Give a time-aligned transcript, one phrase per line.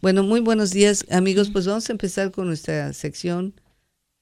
[0.00, 1.50] Bueno, muy buenos días, amigos.
[1.50, 3.60] Pues vamos a empezar con nuestra sección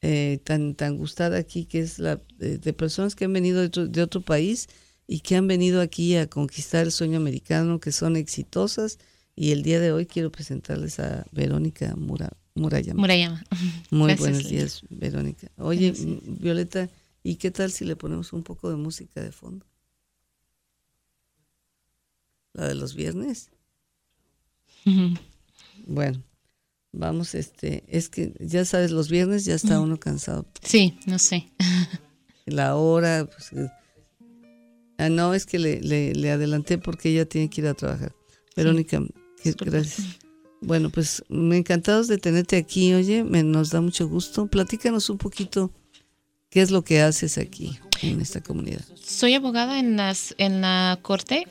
[0.01, 3.87] eh, tan, tan gustada aquí, que es la de, personas que han venido de otro,
[3.87, 4.67] de otro, país
[5.06, 8.99] y que han venido aquí a conquistar el sueño americano, que son exitosas.
[9.37, 13.01] Y el día de hoy quiero presentarles a Verónica Mura, Murayama.
[13.01, 13.45] Murayama.
[13.90, 15.49] Muy buenos días, Verónica.
[15.58, 15.95] Oye,
[16.41, 16.91] Violeta,
[17.23, 19.65] ¿y qué tal si le ponemos un poco de música de fondo?
[22.52, 23.52] La de los viernes.
[25.89, 26.23] Bueno,
[26.93, 30.46] vamos, este, es que ya sabes, los viernes ya está uno cansado.
[30.62, 31.51] Sí, no sé.
[32.46, 33.70] La hora, pues, eh,
[34.98, 38.15] ah, no, es que le, le, adelanté porque ella tiene que ir a trabajar.
[38.55, 39.02] Verónica,
[39.43, 40.19] gracias.
[40.60, 44.46] Bueno, pues me encantados de tenerte aquí, oye, me, nos da mucho gusto.
[44.46, 45.70] Platícanos un poquito
[46.51, 48.84] qué es lo que haces aquí en esta comunidad.
[49.02, 51.46] Soy abogada en, las, en la corte.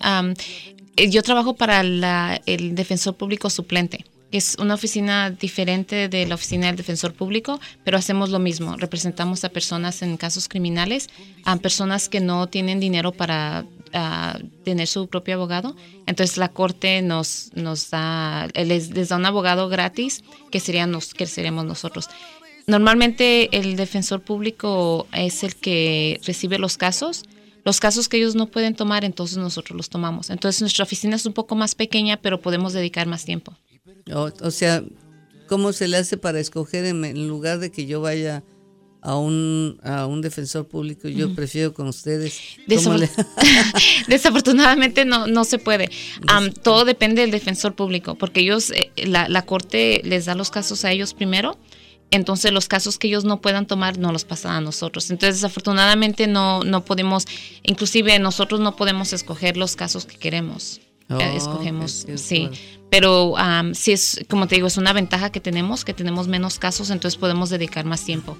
[0.95, 6.35] Eh, yo trabajo para la, el defensor público suplente es una oficina diferente de la
[6.35, 8.75] oficina del defensor público, pero hacemos lo mismo.
[8.75, 11.09] Representamos a personas en casos criminales,
[11.45, 13.65] a personas que no tienen dinero para
[14.63, 15.75] tener su propio abogado.
[16.05, 17.51] Entonces la corte nos,
[17.89, 22.09] da, les, da un abogado gratis que, serían que seríamos nosotros.
[22.67, 27.23] Normalmente el defensor público es el que recibe los casos.
[27.63, 30.29] Los casos que ellos no pueden tomar, entonces nosotros los tomamos.
[30.29, 33.53] Entonces nuestra oficina es un poco más pequeña, pero podemos dedicar más tiempo.
[34.13, 34.83] O, sea,
[35.47, 38.43] ¿cómo se le hace para escoger en, lugar de que yo vaya
[39.01, 41.07] a un, a un defensor público?
[41.07, 42.39] Yo prefiero con ustedes.
[44.07, 45.89] Desafortunadamente no, no se puede.
[46.63, 50.85] todo depende del defensor público, porque ellos, eh, la, la corte les da los casos
[50.85, 51.57] a ellos primero
[52.11, 55.09] entonces los casos que ellos no puedan tomar no los pasan a nosotros.
[55.09, 57.25] Entonces desafortunadamente no, no podemos,
[57.63, 60.79] inclusive nosotros no podemos escoger los casos que queremos.
[61.09, 62.49] Oh, escogemos, sí.
[62.89, 63.35] Pero
[63.73, 67.17] sí es, como te digo, es una ventaja que tenemos, que tenemos menos casos, entonces
[67.17, 68.37] podemos dedicar más tiempo.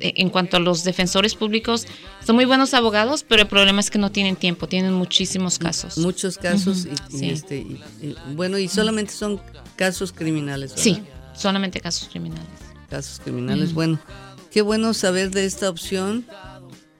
[0.00, 1.86] E, en cuanto a los defensores públicos,
[2.24, 5.96] son muy buenos abogados, pero el problema es que no tienen tiempo, tienen muchísimos casos.
[5.98, 7.66] Muchos casos, y, este,
[8.34, 9.40] bueno, y solamente son
[9.76, 10.72] casos criminales.
[10.76, 11.02] Sí,
[11.34, 12.46] solamente casos criminales.
[12.90, 13.98] Casos criminales, bueno,
[14.50, 16.26] qué bueno saber de esta opción.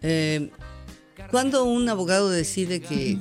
[0.03, 0.51] Eh,
[1.31, 3.19] cuando un abogado decide que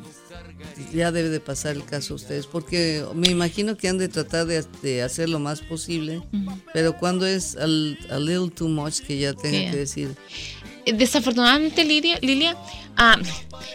[0.94, 4.46] ya debe de pasar el caso a ustedes, porque me imagino que han de tratar
[4.46, 6.22] de, hacer lo más posible,
[6.74, 10.16] pero cuando es a little too much que ya tenga que decir.
[10.86, 12.56] Desafortunadamente, Lidia, Lilia,
[12.96, 13.18] ah,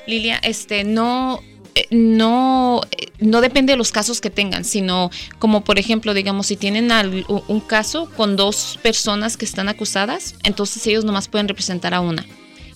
[0.06, 1.40] Lilia, este, no,
[1.74, 2.82] eh, no,
[3.18, 6.90] no depende de los casos que tengan, sino como por ejemplo, digamos, si tienen
[7.28, 12.24] un caso con dos personas que están acusadas, entonces ellos nomás pueden representar a una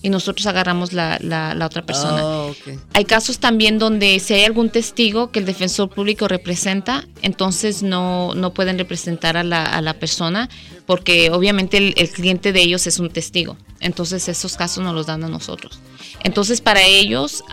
[0.05, 2.21] y nosotros agarramos la, la, otra persona.
[2.23, 2.51] Ah,
[2.93, 8.35] hay casos también donde si hay algún testigo que el defensor público representa, entonces no,
[8.35, 10.47] no pueden representar a la, a la persona
[10.85, 13.57] porque obviamente el, cliente de ellos es un testigo.
[13.79, 15.79] Entonces esos casos no los dan a nosotros.
[16.23, 17.43] Entonces para ellos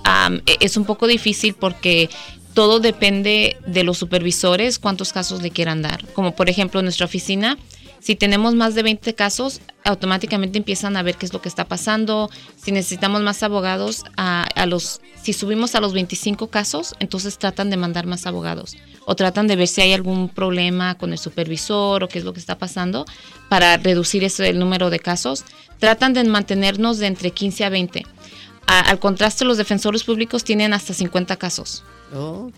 [0.44, 2.10] e, es un poco difícil porque
[2.52, 6.06] todo depende de los supervisores cuántos casos le quieran dar.
[6.12, 7.56] Como por ejemplo nuestra oficina
[8.02, 11.66] si tenemos más de 20 casos, automáticamente empiezan a ver qué es lo que está
[11.66, 12.30] pasando.
[12.60, 17.76] Si necesitamos más abogados, a, los, si subimos a los 25 casos, entonces tratan de
[17.76, 18.76] mandar más abogados
[19.06, 22.32] o tratan de ver si hay algún problema con el supervisor o qué es lo
[22.32, 23.06] que está pasando
[23.48, 25.44] para reducir ese, el número de casos.
[25.78, 28.04] Tratan de mantenernos de entre 15 a 20.
[28.66, 31.84] al contraste, los defensores públicos tienen hasta 50 casos.
[32.14, 32.50] Oh,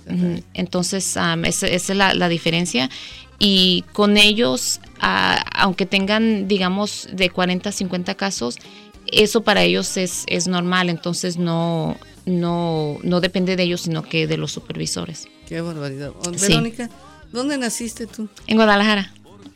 [0.54, 2.90] Entonces, esa, es la, la, diferencia
[3.38, 8.58] y con ellos, aunque tengan, digamos, de 40 a 50 casos,
[9.06, 11.96] eso para ellos es, es normal, entonces no,
[12.26, 15.28] no, no depende de ellos, sino que de los supervisores.
[15.48, 16.12] Qué barbaridad.
[16.40, 16.88] Verónica,
[17.32, 18.28] ¿dónde naciste tú?
[18.46, 19.12] En Guadalajara.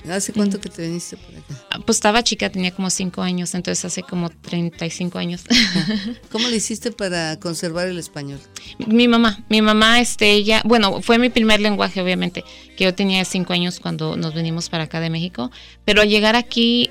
[0.09, 1.55] ¿Hace cuánto que te viniste por acá?
[1.71, 5.43] Ah, pues estaba chica, tenía como cinco años, entonces hace como 35 años.
[6.33, 8.39] ¿Cómo le hiciste para conservar el español?
[8.87, 12.45] Mi mamá, mi mamá, este, ella, bueno, fue mi primer lenguaje, obviamente,
[12.77, 15.51] que yo tenía cinco años cuando nos venimos para acá de México,
[15.85, 16.91] pero al llegar aquí,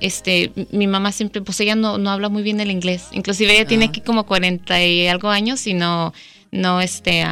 [0.00, 3.66] este, mi mamá siempre, pues ella no, no habla muy bien el inglés, inclusive ella
[3.66, 3.88] tiene ah.
[3.88, 6.12] aquí como 40 y algo años y no,
[6.50, 7.24] no, este,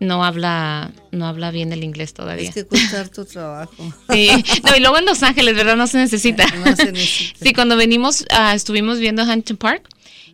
[0.00, 2.48] no habla no habla bien el inglés todavía.
[2.48, 3.72] Es que cuesta tu trabajo.
[4.12, 4.30] Sí,
[4.64, 5.76] no, y luego en Los Ángeles, ¿verdad?
[5.76, 6.46] No se necesita.
[6.64, 7.38] No se necesita.
[7.42, 9.88] Sí, cuando venimos, uh, estuvimos viendo Huntington Park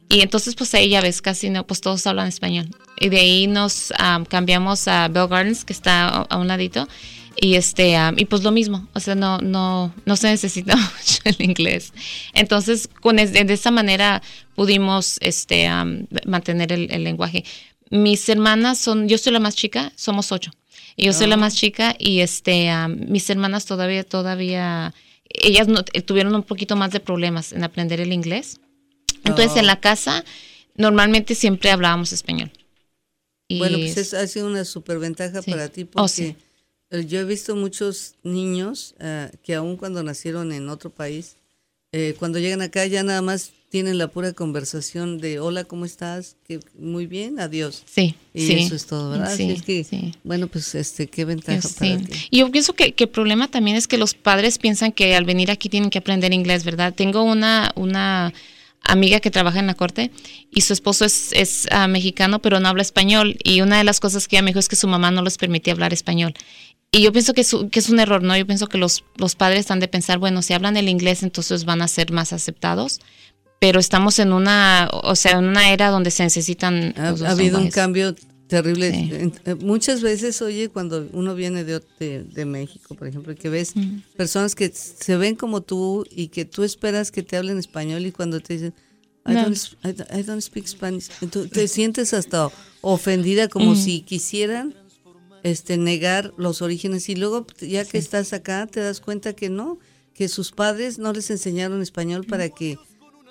[0.08, 2.68] y entonces pues ahí ya ves, casi no, pues todos hablan español.
[3.00, 3.92] Y de ahí nos
[4.28, 6.88] cambiamos a Bell Gardens, que está a, un ladito,
[7.40, 11.36] y este y pues lo mismo, o sea, no no no se necesita mucho el
[11.38, 11.92] inglés.
[12.32, 14.22] Entonces, con de esa manera
[14.54, 15.68] pudimos este
[16.26, 17.44] mantener el lenguaje
[18.02, 20.50] mis hermanas son, yo soy la más chica, somos ocho.
[20.96, 21.38] Y yo soy la Ah.
[21.38, 24.92] más chica y este, am, mis hermanas todavía, todavía,
[25.28, 28.60] ellas no, eh, tuvieron un poquito más de problemas en aprender el inglés.
[29.24, 29.58] Entonces Oh.
[29.60, 30.24] en la casa
[30.76, 32.50] normalmente siempre hablábamos español.
[33.48, 35.50] Y Bueno, pues es, ha sido una superventaja Sí.
[35.50, 36.36] para ti Oh, porque sí.
[36.90, 41.36] eh, yo he visto muchos niños eh, que aun cuando nacieron en otro país,
[41.96, 46.36] eh, cuando llegan acá ya nada más tienen la pura conversación de hola, ¿cómo estás?
[46.46, 47.82] Que muy bien, adiós.
[47.86, 48.52] sí, Y sí.
[48.54, 49.36] eso es todo, ¿verdad?
[49.36, 50.12] Sí, es que, sí.
[50.24, 51.74] bueno, pues este, qué ventaja Sí.
[51.78, 52.12] para ti.
[52.30, 55.24] Y yo pienso que, que el problema también es que los padres piensan que al
[55.24, 56.94] venir aquí tienen que aprender inglés, ¿verdad?
[56.94, 58.32] Tengo una, una
[58.84, 60.10] amiga que trabaja en la corte
[60.52, 63.36] y su esposo es, es ah, mexicano, pero no habla español.
[63.42, 65.36] Y una de las cosas que ella me dijo es que su mamá no les
[65.38, 66.34] permitía hablar español.
[66.96, 68.36] Y yo pienso que es, un- que es un error, ¿no?
[68.36, 71.64] Yo pienso que los, los padres han de pensar, bueno, si hablan el inglés, entonces
[71.64, 73.00] van a ser más aceptados.
[73.58, 76.94] Pero estamos en una, o sea, en una era donde se necesitan.
[76.96, 78.14] Ha, los dos ha habido un cambio
[78.46, 78.92] terrible.
[78.92, 79.32] Sí.
[79.46, 83.72] Eh, Muchas veces, oye, cuando uno viene de, de, de México, por ejemplo, que ves
[84.16, 88.12] personas que se ven como tú y que tú esperas que te hablen español y
[88.12, 88.74] cuando te dicen,
[89.26, 89.42] I, No.
[89.44, 92.50] don't, I I don't speak Spanish, tú te sientes hasta
[92.82, 94.74] ofendida como si quisieran
[95.44, 99.78] este negar los orígenes y luego ya que estás acá te das cuenta que no,
[100.12, 102.76] que sus padres no les enseñaron español para que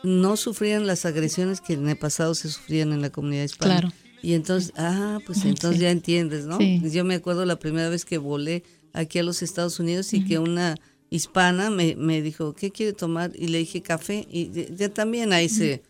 [0.03, 3.79] no sufrieran las agresiones que en el pasado se sufrían en la comunidad hispana.
[3.81, 3.93] Claro.
[4.21, 5.83] Y entonces, ah, pues entonces Sí.
[5.83, 6.57] ya entiendes, ¿no?
[6.57, 6.81] Sí.
[6.91, 8.63] Yo me acuerdo la primera vez que volé
[8.93, 10.75] aquí a los Estados Unidos y que una
[11.09, 13.31] hispana me, me dijo, ¿qué quiere tomar?
[13.35, 15.83] Y le dije café y ya- ya también ahí se,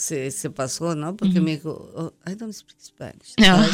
[0.00, 1.16] se, se pasó, ¿no?
[1.16, 3.34] Porque me dijo, oh, I don't speak Spanish.
[3.38, 3.64] No.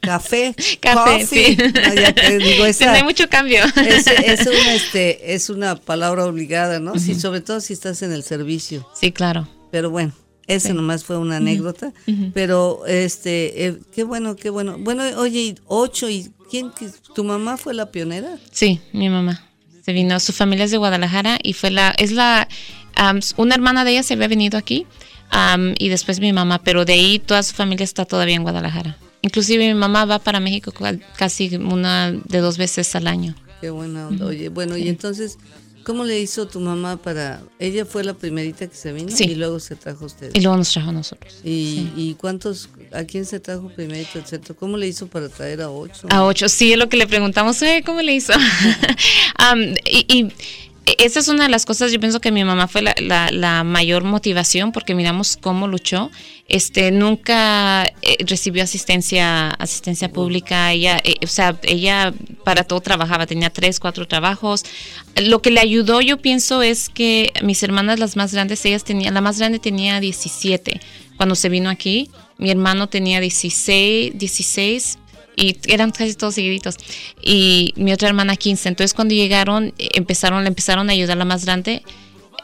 [0.00, 1.26] Café, Café, coffee.
[1.26, 1.56] sí.
[1.56, 3.62] No, ya te digo, Sí, esa, no hay mucho cambio.
[3.76, 6.98] es, es una, este, es una palabra obligada, ¿no?
[6.98, 8.86] Sí, sobre todo si estás en el servicio.
[8.98, 9.48] Sí, claro.
[9.70, 10.12] Pero bueno,
[10.46, 10.74] ese Sí.
[10.74, 11.92] nomás fue una anécdota.
[12.34, 14.76] Pero este, eh, qué bueno, qué bueno.
[14.78, 16.70] Bueno, oye, ocho, ¿y quién?
[17.14, 18.36] ¿Tu mamá fue la pionera?
[18.52, 19.46] Sí, mi mamá.
[19.84, 22.46] Se vino, su familia es de Guadalajara y fue la, es la,
[22.94, 24.86] am, una hermana de ella se había venido aquí
[25.30, 28.96] am, y después mi mamá, pero de ahí toda su familia está todavía en Guadalajara.
[29.22, 30.72] Inclusive mi mamá va para México
[31.16, 33.34] casi una de dos veces al año.
[33.60, 34.24] Qué buena onda.
[34.26, 35.36] Oye, bueno, y entonces,
[35.84, 37.42] ¿cómo le hizo tu mamá para...?
[37.58, 39.24] Ella fue la primerita que se vino Sí.
[39.24, 40.30] y luego se trajo a usted.
[40.32, 41.34] Y luego nos trajo a nosotros.
[41.44, 44.54] ¿Y, y cuántos, a quién se trajo primerito, etcétera?
[44.58, 46.06] ¿Cómo le hizo para traer a ocho?
[46.08, 48.32] A ocho, sí, es lo que le preguntamos, "Oye, ¿cómo le hizo?
[50.08, 50.28] Y
[50.98, 53.64] esa es una de las cosas, yo pienso que mi mamá fue la, la- la
[53.64, 56.10] mayor motivación porque miramos cómo luchó.
[56.48, 62.12] Este, nunca eh, recibió asistencia, asistencia pública, ella, eh, o sea, ella
[62.44, 64.64] para todo trabajaba, tenía tres, cuatro trabajos.
[65.22, 69.14] Lo que le ayudó, yo pienso, es que mis hermanas, las más grandes, ellas tenían,
[69.14, 70.80] la más grande tenía 17
[71.16, 74.98] cuando se vino aquí, mi hermano tenía 16, 16
[75.40, 76.76] y eran casi todos seguiditos.
[77.22, 78.68] Y mi otra hermana 15.
[78.68, 81.82] Entonces cuando llegaron, empezaron, le empezaron a ayudar a la más grande.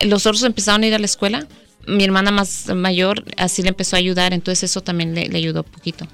[0.01, 1.47] Los otros empezaron a ir a la escuela.
[1.87, 5.61] Mi hermana más mayor así le empezó a ayudar, entonces eso también le, le ayudó
[5.63, 6.07] un poquito.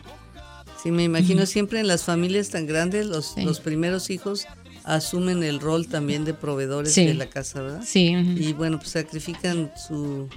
[0.82, 3.42] Sí, me imagino siempre en las familias tan grandes, los, Sí.
[3.42, 4.46] los primeros hijos
[4.84, 7.06] asumen el rol también de proveedores Sí.
[7.06, 7.82] de la casa, ¿verdad?
[7.86, 8.32] Sí, ujú.
[8.36, 10.28] y bueno pues sacrifican su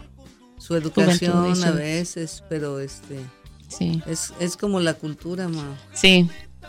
[0.59, 3.18] su educación su- a veces pero este
[3.67, 6.27] sí, es, es como la cultura ma sí.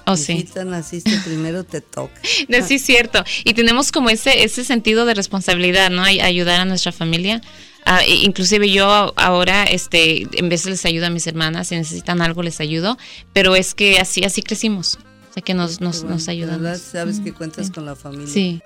[0.08, 0.46] Oh, sí.
[0.64, 2.12] Naciste primero te toca
[2.48, 3.24] No, sí, es cierto.
[3.44, 6.02] Y tenemos como ese, ese sentido de responsabilidad, ¿no?
[6.04, 7.40] Ay- Ayudar a nuestra familia.
[7.84, 12.20] Ah, e- inclusive yo ahora, este, en vez les ayudo a mis hermanas, si necesitan
[12.22, 12.96] algo les ayudo,
[13.32, 14.98] pero es que así, así crecimos.
[15.30, 16.62] O sea que nos, nos, bueno, nos ayudan.
[16.62, 18.60] verdad sabes que cuentas con la familia Sí.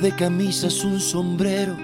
[0.00, 1.76] De camisas, un sombrero,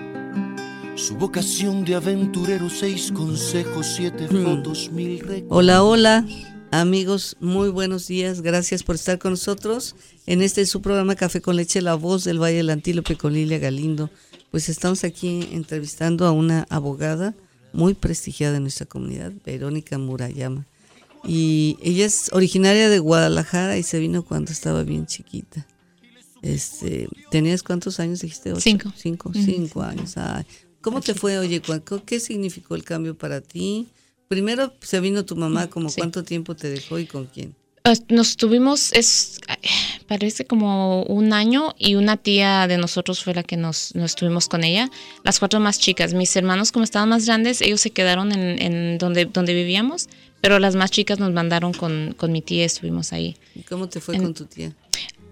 [0.95, 5.49] su vocación de aventurero, seis consejos, siete fotos, mil recuerdos.
[5.51, 6.27] hola hola
[6.71, 8.41] amigos muy buenos días.
[8.41, 9.97] Gracias por estar con nosotros.
[10.25, 13.59] En este su programa Café con leche la voz del Valle del Antílope con Lilia
[13.59, 14.09] Galindo.
[14.51, 17.35] Pues estamos aquí entrevistando a una abogada
[17.75, 20.65] muy prestigiada en nuestra comunidad Verónica Murayama.
[21.23, 25.67] Y ella es originaria de Guadalajara y se vino cuando estaba bien chiquita.
[26.43, 28.53] Este, ¿Tenías cuántos años dijiste?
[28.53, 28.61] ¿Ocho?
[28.61, 28.93] Cinco.
[28.97, 30.17] Cinco, cinco años.
[30.17, 30.45] Ay,
[30.81, 31.61] ¿Cómo te fue, oye?
[32.05, 33.89] ¿Qué significó el cambio para ti?
[34.29, 35.97] Primero se vino tu mamá, como Sí.
[36.01, 37.55] cuánto tiempo te dejó y con quién.
[37.85, 39.41] Eh, Nos tuvimos, es,
[40.09, 44.49] parece como un año y una tía de nosotros fue la que nos, nos estuvimos
[44.49, 44.91] con ella,
[45.25, 46.13] las cuatro más chicas.
[46.15, 50.09] Mis hermanos como estaban más grandes, ellos se quedaron en, en donde, donde vivíamos,
[50.41, 53.37] Pero las más chicas nos mandaron con, con mi tía, estuvimos ahí.
[53.55, 54.73] ¿Y cómo te fue con tu tía?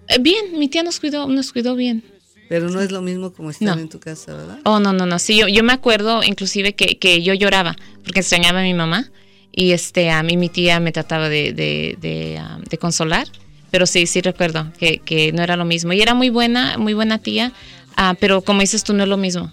[0.09, 2.03] Eh, bien, mi tía nos cuidó, nos cuidó bien.
[2.47, 4.59] Pero no es lo mismo como estar en tu casa, ¿verdad?
[4.65, 5.17] Oh, no, no, no.
[5.17, 9.09] Sí, yo, yo me acuerdo inclusive que, que yo lloraba porque extrañaba a mi mamá
[9.51, 13.27] y este a mí mi tía me trataba de, de, de, um, de consolar.
[13.71, 15.91] Pero sí, sí recuerdo que, que, no era lo mismo.
[15.91, 17.51] Y era muy buena, muy buena tía,
[17.97, 19.51] uh, pero como dices tú, no es lo mismo.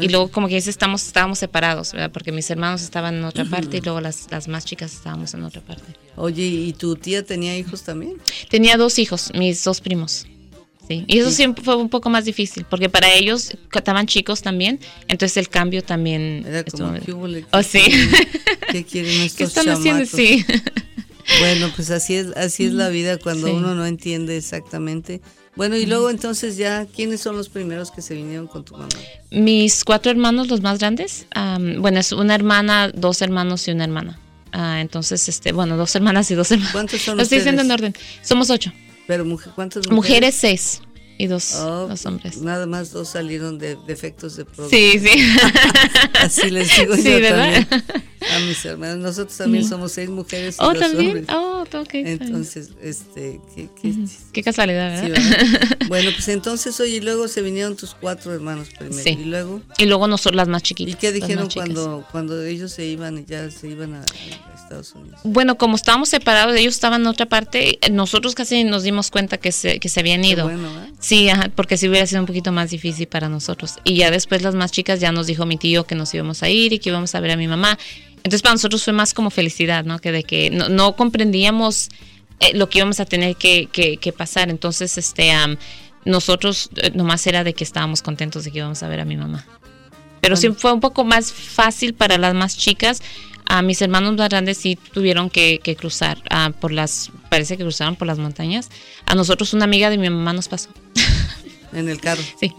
[0.00, 2.10] Y luego, como que estamos, estábamos separados, ¿verdad?
[2.12, 5.44] Porque mis hermanos estaban en otra parte y luego las, las más chicas estábamos en
[5.44, 5.84] otra parte.
[6.16, 8.16] Oye, ¿y tu tía tenía hijos también?
[8.48, 10.26] Tenía dos hijos, mis dos primos.
[10.86, 14.78] Sí, y eso siempre fue un poco más difícil, porque para ellos estaban chicos también,
[15.08, 16.44] entonces el cambio también...
[16.46, 17.12] Era como, ¿qué,
[17.52, 17.80] oh, sí.
[18.70, 19.86] ¿Qué quieren estos ¿Qué están chamacos?
[19.86, 20.06] haciendo?
[20.06, 20.44] Sí.
[21.40, 23.52] Bueno, pues así es, así es la vida cuando Sí.
[23.54, 25.22] uno no entiende exactamente.
[25.56, 28.88] Bueno, y luego entonces ya, ¿quiénes son los primeros que se vinieron con tu mamá?
[29.30, 33.84] Mis cuatro hermanos, los más grandes, am, bueno, es una hermana, dos hermanos y una
[33.84, 34.18] hermana.
[34.52, 36.72] Ah, entonces, este, bueno, dos hermanas y dos hermanos.
[36.72, 37.94] ¿Cuántos son Lo estoy diciendo en orden.
[38.22, 38.72] Somos ocho.
[39.06, 39.94] Pero mujer, ¿cuántas mujeres?
[39.96, 40.80] Mujeres, seis.
[41.16, 42.38] Y dos, Oh, dos hombres.
[42.38, 44.80] Nada más dos salieron de defectos de producción.
[44.80, 45.32] Sí, sí.
[46.20, 47.66] Así les digo Sí, yo ¿verdad?
[47.68, 48.96] también a mis hermanos.
[48.98, 51.08] Nosotros también somos seis mujeres y Oh, dos también.
[51.18, 51.26] hombres.
[51.30, 51.74] Oh, ok.
[51.74, 52.06] está bien.
[52.20, 53.94] Entonces, este, ¿qué, qué-
[54.32, 55.30] Qué casualidad, sí, ¿verdad?
[55.30, 55.78] ¿verdad?
[55.88, 59.02] Bueno, pues entonces, oye, y luego se vinieron tus cuatro hermanos primero.
[59.02, 59.10] Sí.
[59.20, 60.94] Y luego, Y luego nosotros las más chiquitas.
[60.94, 64.92] ¿y qué dijeron cuando, cuando ellos se iban y ya se iban a, a Estados
[64.94, 65.20] Unidos?
[65.24, 69.52] Bueno, como estábamos separados, ellos estaban en otra parte, nosotros casi nos dimos cuenta que
[69.52, 70.44] se, que se habían Qué ido.
[70.44, 70.90] bueno, ¿eh?
[71.04, 73.74] Sí, ajá, porque sí hubiera sido un poquito más difícil para nosotros.
[73.84, 76.48] Y ya después las más chicas ya nos dijo mi tío que nos íbamos a
[76.48, 77.78] ir y que íbamos a ver a mi mamá.
[78.16, 79.98] Entonces para nosotros fue más como felicidad, ¿no?
[79.98, 81.90] Que de que no, no comprendíamos
[82.40, 84.48] eh, lo que íbamos a tener que, que- que pasar.
[84.48, 85.58] Entonces, este, am,
[86.06, 89.18] nosotros eh, nomás era de que estábamos contentos de que íbamos a ver a mi
[89.18, 89.44] mamá.
[90.22, 93.02] Pero sí fue un poco más fácil para las más chicas.
[93.54, 97.62] A mis hermanos más grandes sí tuvieron que, que cruzar ah, por las, parece que
[97.62, 98.68] cruzaron por las montañas.
[99.06, 100.70] A nosotros una amiga de mi mamá nos pasó.
[101.72, 102.22] En el carro.
[102.40, 102.52] Sí.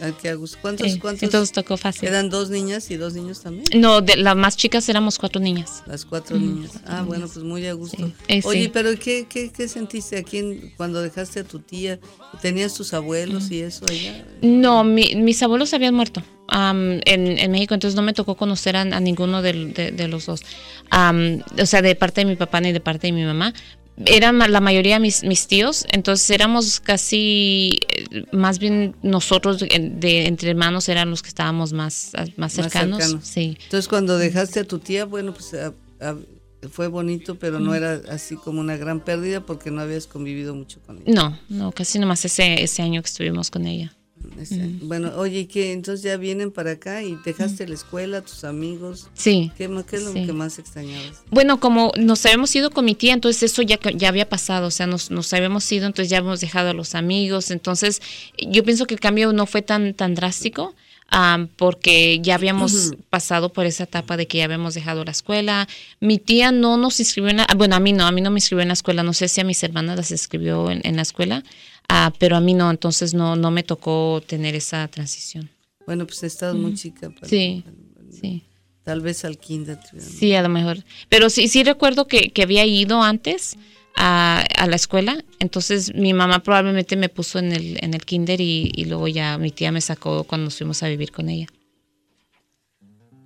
[0.00, 0.12] Ah.
[0.60, 1.22] ¿Cuántos, cuántos?
[1.22, 2.08] entonces tocó fácil.
[2.08, 3.64] ¿Eran dos niñas y dos niños también?
[3.80, 5.82] No, de las más chicas éramos cuatro niñas.
[5.86, 6.72] Las cuatro niñas.
[6.86, 7.96] Ah, bueno, pues muy a gusto.
[7.96, 8.14] Sí.
[8.28, 8.70] Eh, Oye, sí.
[8.72, 11.98] pero ¿qué, qué, qué sentiste aquí en- cuando dejaste a tu tía?
[12.42, 14.24] ¿Tenías tus abuelos y eso allá?
[14.42, 18.76] No, mi- mis abuelos habían muerto am, en, en México, entonces no me tocó conocer
[18.76, 20.42] a, a ninguno de, de los dos.
[20.90, 23.52] Am, o sea, de parte de mi papá ni de parte de mi mamá.
[24.04, 30.26] Eran la mayoría mis, mis tíos, entonces éramos casi, eh, más bien nosotros de, de-
[30.26, 33.16] entre hermanos eran los que estábamos más, más cercanos.
[33.22, 33.56] Sí.
[33.62, 35.72] Entonces, cuando dejaste a tu tía, bueno, pues a-
[36.02, 36.14] a-
[36.70, 40.78] fue bonito, pero no era así como una gran pérdida porque no habías convivido mucho
[40.84, 41.04] con ella.
[41.14, 43.94] No, no, casi nomás ese, ese año que estuvimos con ella.
[44.40, 45.72] Ese- Bueno, oye, ¿y qué?
[45.72, 49.08] Entonces ya vienen para acá y dejaste la escuela, tus amigos.
[49.14, 49.50] Sí.
[49.56, 50.26] ¿Qué, es lo Sí.
[50.26, 51.22] que más extrañabas?
[51.30, 54.70] Bueno, como nos habíamos ido con mi tía, entonces eso ya, ya había pasado, o
[54.70, 58.02] sea, nos, nos habíamos ido, entonces ya habíamos dejado a los amigos, entonces
[58.38, 60.74] yo pienso que el cambio no fue tan, tan drástico.
[61.08, 65.68] am, porque ya habíamos pasado por esa etapa de que ya habíamos dejado la escuela.
[66.00, 68.38] Mi tía no nos inscribió en la, bueno, a mí no, a mí no me
[68.38, 71.02] inscribió en la escuela, no sé si a mis hermanas las inscribió en, en la
[71.02, 71.44] escuela,
[71.88, 75.50] ah, pero a mí no, entonces no, no me tocó tener esa transición.
[75.86, 77.10] Bueno, pues estabas muy chica.
[77.10, 77.64] para- Sí,
[78.10, 78.42] sí.
[78.82, 79.78] Tal vez al kinder.
[79.98, 80.78] Sí, a lo mejor.
[81.08, 83.56] Pero sí, sí recuerdo que, que había ido antes
[83.96, 85.24] a, a la escuela.
[85.40, 89.38] Entonces mi mamá probablemente me puso en el, en el kinder y, y luego ya
[89.38, 91.46] mi tía me sacó cuando nos fuimos a vivir con ella.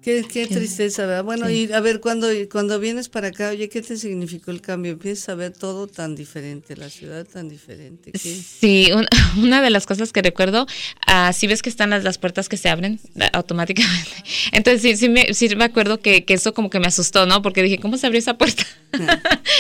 [0.03, 1.25] Qué, qué tristeza, ¿verdad?
[1.25, 4.93] Bueno, y a ver, cuando, cuando vienes para acá, oye, ¿qué te significó el cambio?
[4.93, 8.11] Empiezas a ver todo tan diferente, la ciudad tan diferente.
[8.13, 8.19] ¿qué?
[8.19, 9.07] Sí, un-
[9.45, 10.67] una de las cosas que recuerdo,
[11.07, 14.11] ah, sí ves que están las, las puertas que se abren ah, automáticamente.
[14.53, 17.43] Entonces sí, sí, me, sí me acuerdo que, que eso como que me asustó, ¿no?
[17.43, 18.65] Porque dije, ¿cómo se abrió esa puerta?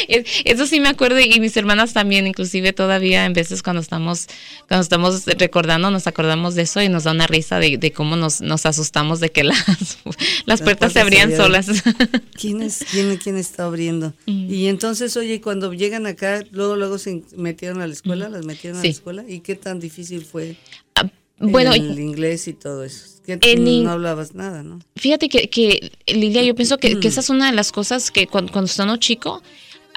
[0.08, 4.26] Es- eso sí me acuerdo y mis hermanas también, inclusive todavía en veces cuando estamos,
[4.68, 8.16] cuando estamos recordando, nos acordamos de eso y nos da una risa de, de cómo
[8.16, 9.98] nos, nos asustamos de que las,
[10.46, 11.68] las puertas se abrían solas.
[12.34, 14.14] ¿Quién, es, quién, quién está abriendo?
[14.26, 18.78] Y entonces, oye, cuando llegan acá, luego luego se metieron a la escuela, las metieron
[18.78, 19.24] a la escuela.
[19.28, 20.56] ¿Y qué tan difícil fue
[20.94, 21.04] Ah,
[21.38, 23.06] bueno, el inglés y todo eso?
[23.40, 24.80] Que no hablabas nada, ¿no?
[24.96, 28.26] Fíjate que, que Lilia, yo pienso que, que esa es una de las cosas que
[28.26, 29.42] cuando, cuando está uno chico,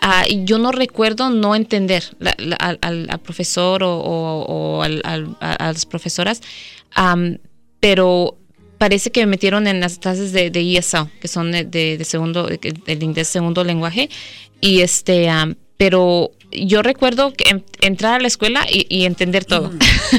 [0.02, 4.44] ah, yo no recuerdo no entender la- la- al, al- profesor o, o-
[4.78, 6.42] o al- al- a, las profesoras,
[7.80, 8.38] pero
[8.84, 12.50] parece que me metieron en las clases de, de ESL, que son de, de- segundo,
[12.50, 14.10] el inglés segundo lenguaje,
[14.60, 19.46] y este, am, pero yo recuerdo que en- entrar a la escuela y, y entender
[19.46, 19.72] todo.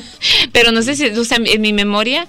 [0.55, 2.27] pero no sé si, o sea, en mi memoria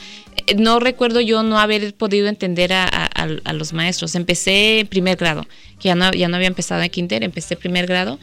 [0.58, 4.14] no recuerdo yo no haber podido entender a, a- a los maestros.
[4.16, 5.48] Empecé en primer grado,
[5.80, 8.20] que ya no, ya no había empezado en kinder, empecé primer grado.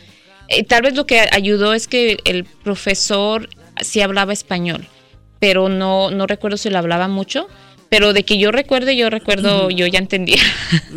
[0.48, 3.48] Eh, tal vez lo que ayudó es que el profesor
[3.80, 4.86] sí hablaba español,
[5.40, 7.48] pero no, no recuerdo si lo hablaba mucho.
[7.92, 10.40] Pero de que yo recuerde, yo recuerdo, yo ya entendía.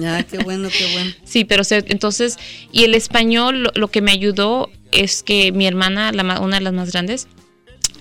[0.02, 1.12] Ah, qué bueno, qué bueno.
[1.26, 2.38] Sí, pero entonces,
[2.72, 6.72] y el español lo, que me ayudó es que mi hermana, la, una de las
[6.72, 7.28] más grandes,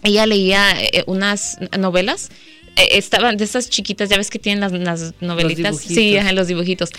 [0.04, 2.30] ella leía eh, unas novelas
[2.76, 5.80] eh, estaban de esas chiquitas, ya ves que tienen las, novelitas.
[5.80, 6.90] sí, los dibujitos.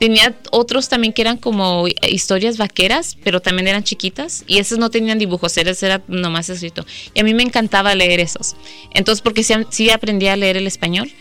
[0.00, 4.90] Tenía otros también que eran como historias vaqueras, pero también eran chiquitas y esos no
[4.90, 6.84] tenían dibujos, eran era nomás escrito.
[7.14, 8.56] Y a mí me encantaba leer esos.
[8.92, 11.12] Entonces, porque sí, sí aprendí a leer el español.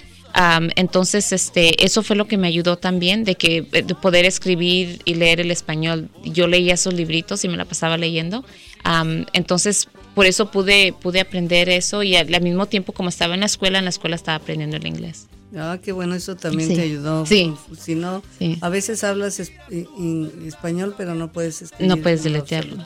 [0.76, 5.16] Entonces, este, eso fue lo que me ayudó también de que de poder escribir y
[5.16, 6.10] leer el español.
[6.24, 8.44] Yo leía esos libritos y me la pasaba leyendo.
[9.34, 13.46] entonces, por eso pude, pude aprender eso y al, mismo tiempo como estaba en la
[13.48, 15.28] escuela, en la escuela estaba aprendiendo el inglés.
[15.56, 17.28] Ah, qué bueno, eso también te ayudó.
[17.28, 17.54] Sí.
[17.78, 18.24] Si no,
[18.62, 21.96] a veces hablas español, pero no puedes escribir.
[21.96, 22.84] No puedes deletearlo.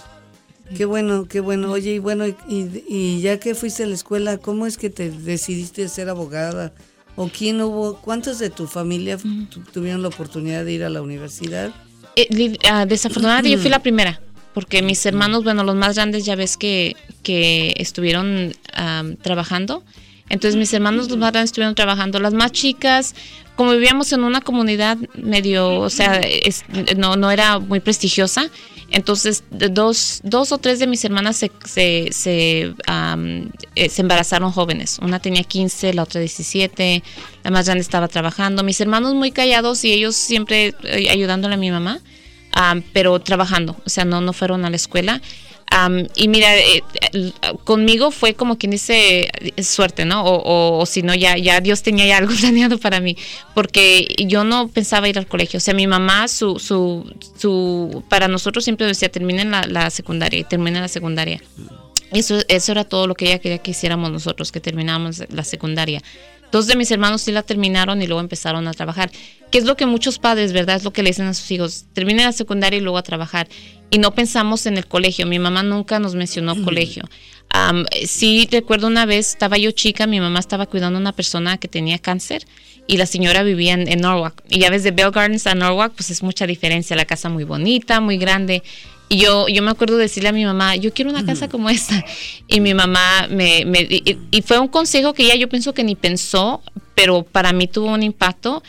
[0.75, 1.71] Qué bueno, qué bueno.
[1.71, 5.09] Oye, y bueno, y, y, ya que fuiste a la escuela, ¿cómo es que te
[5.09, 6.73] decidiste ser abogada?
[7.17, 9.17] ¿O quién hubo, cuántos de tu familia
[9.73, 11.71] tuvieron la oportunidad de ir a la universidad?
[12.15, 14.21] Eh, ah, desafortunadamente yo fui la primera
[14.57, 18.55] porque mis hermanos, bueno, los más grandes ya ves que, que estuvieron
[19.21, 19.83] trabajando.
[20.29, 22.19] Entonces mis hermanos más grandes estuvieron trabajando.
[22.19, 23.15] Las más chicas,
[23.55, 26.21] como vivíamos en una comunidad medio, o sea,
[26.97, 28.49] no, no era muy prestigiosa,
[28.89, 32.73] entonces dos, dos o tres de mis hermanas se, se, se,
[33.89, 34.99] se, embarazaron jóvenes.
[35.01, 37.03] Una tenía 15, la otra 17,
[37.43, 38.63] la más grande estaba trabajando.
[38.63, 42.01] Mis hermanos muy callados y ellos siempre eh, ayudándole a mi mamá
[42.93, 45.21] pero trabajando, o sea, no, no fueron a la escuela.
[46.15, 46.81] Y mira, eh,
[47.63, 49.29] conmigo fue como quien dice
[49.61, 50.23] suerte, ¿no?
[50.25, 53.17] O, si no, ya, ya Dios tenía ya algo planeado para mí,
[53.53, 55.57] porque yo no pensaba ir al colegio.
[55.57, 60.39] O sea, mi mamá, su, su, su para nosotros siempre decía, terminen la, la secundaria
[60.39, 61.41] y terminen la secundaria.
[62.11, 66.01] Eso, eso era todo lo que ella quería que hiciéramos nosotros, que termináramos la secundaria.
[66.51, 69.11] Dos de mis hermanos sí la terminaron y luego empezaron a trabajar.
[69.51, 70.75] Que es lo que muchos padres, ¿verdad?
[70.75, 71.85] Es lo que le dicen a sus hijos.
[71.93, 73.47] Terminen la secundaria y luego a trabajar.
[73.89, 75.25] Y no pensamos en el colegio.
[75.25, 77.03] Mi mamá nunca nos mencionó colegio.
[78.05, 81.67] sí, recuerdo una vez, estaba yo chica, mi mamá estaba cuidando a una persona que
[81.67, 82.45] tenía cáncer
[82.87, 84.43] y la señora vivía en, en Norwalk.
[84.49, 86.95] Y ya ves, de Bell Gardens a Norwalk, pues es mucha diferencia.
[86.95, 88.63] La casa muy bonita, muy grande.
[89.09, 92.03] Y yo, yo me acuerdo decirle a mi mamá, yo quiero una casa como esta.
[92.47, 95.95] Y mi mamá me, me y, fue un consejo que ella yo pienso que ni
[95.95, 96.61] pensó,
[96.97, 98.63] pero para mí tuvo un impacto.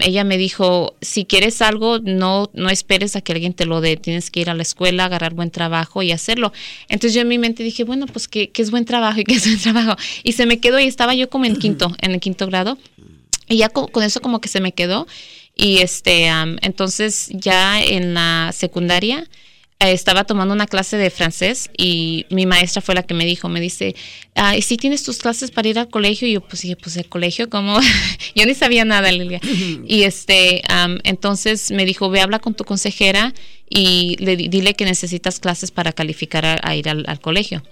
[0.00, 3.96] ella me dijo, si quieres algo, no, no esperes a que alguien te lo dé,
[3.96, 6.52] tienes que ir a la escuela, agarrar buen trabajo y hacerlo.
[6.88, 9.44] Entonces yo en mi mente dije, bueno, pues que, es buen trabajo y que es
[9.44, 9.96] buen trabajo.
[10.22, 12.78] Y se me quedó y estaba yo como en quinto, en el quinto grado.
[13.48, 15.08] Y ya con, con eso como que se me quedó.
[15.56, 16.26] Y este,
[16.62, 19.28] entonces ya en la secundaria,
[19.78, 23.60] estaba tomando una clase de francés y mi maestra fue la que me dijo, me
[23.60, 23.94] dice,
[24.56, 26.26] ¿y si tienes tus clases para ir al colegio?
[26.26, 27.78] Y yo pues dije, pues el colegio, ¿cómo?
[28.34, 29.40] yo ni sabía nada, Lilia.
[29.86, 30.62] y este,
[31.04, 33.34] entonces me dijo, ve, habla con tu consejera
[33.68, 37.62] y le, dile que necesitas clases para calificar a, ir al, colegio.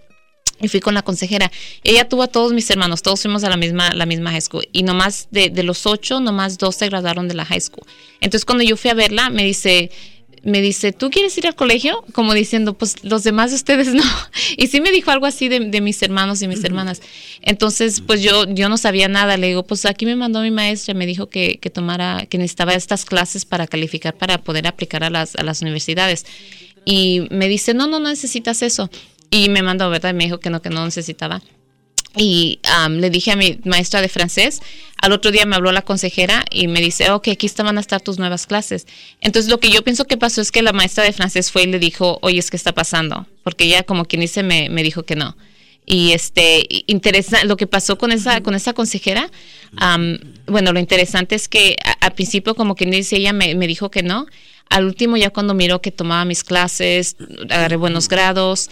[0.61, 1.51] Y fui con la consejera.
[1.83, 4.69] Ella tuvo a todos mis hermanos, todos fuimos a la misma, la misma high school.
[4.73, 7.87] Y nomás de, de los ocho, nomás dos se graduaron de la high school.
[8.21, 9.91] Entonces cuando yo fui a verla, me dice,
[10.45, 12.05] me dice, ¿tú quieres ir al colegio?
[12.13, 14.03] Como diciendo, pues los demás de ustedes no.
[14.57, 17.01] Y sí me dijo algo así de, mis hermanos y mis hermanas.
[17.41, 19.37] Entonces, pues yo, yo no sabía nada.
[19.37, 22.75] Le digo, pues aquí me mandó mi maestra, me dijo que, que tomara, que necesitaba
[22.75, 26.27] estas clases para calificar, para poder aplicar a las, a las universidades.
[26.85, 28.91] Y me dice, no, no, no necesitas eso.
[29.31, 30.11] Y me mandó, ¿verdad?
[30.11, 31.43] Y me dijo que no, que no necesitaba.
[32.17, 34.61] Y le dije a mi maestra de francés,
[35.03, 38.01] al otro día me habló la consejera y me dice, ok, aquí van a estar
[38.01, 38.87] tus nuevas clases.
[39.21, 41.67] Entonces lo que yo pienso que pasó es que la maestra de francés fue y
[41.67, 45.03] le dijo, oye, es que está pasando, porque ella como quien dice me, me dijo
[45.03, 45.37] que no.
[45.87, 49.31] Y este, interesa, lo que pasó con esa, con esa consejera,
[50.47, 54.03] bueno, lo interesante es que al principio como quien dice, ella me, me dijo que
[54.03, 54.27] no.
[54.71, 57.17] Al último ya cuando miró que tomaba mis clases,
[57.51, 58.71] agarré buenos grados,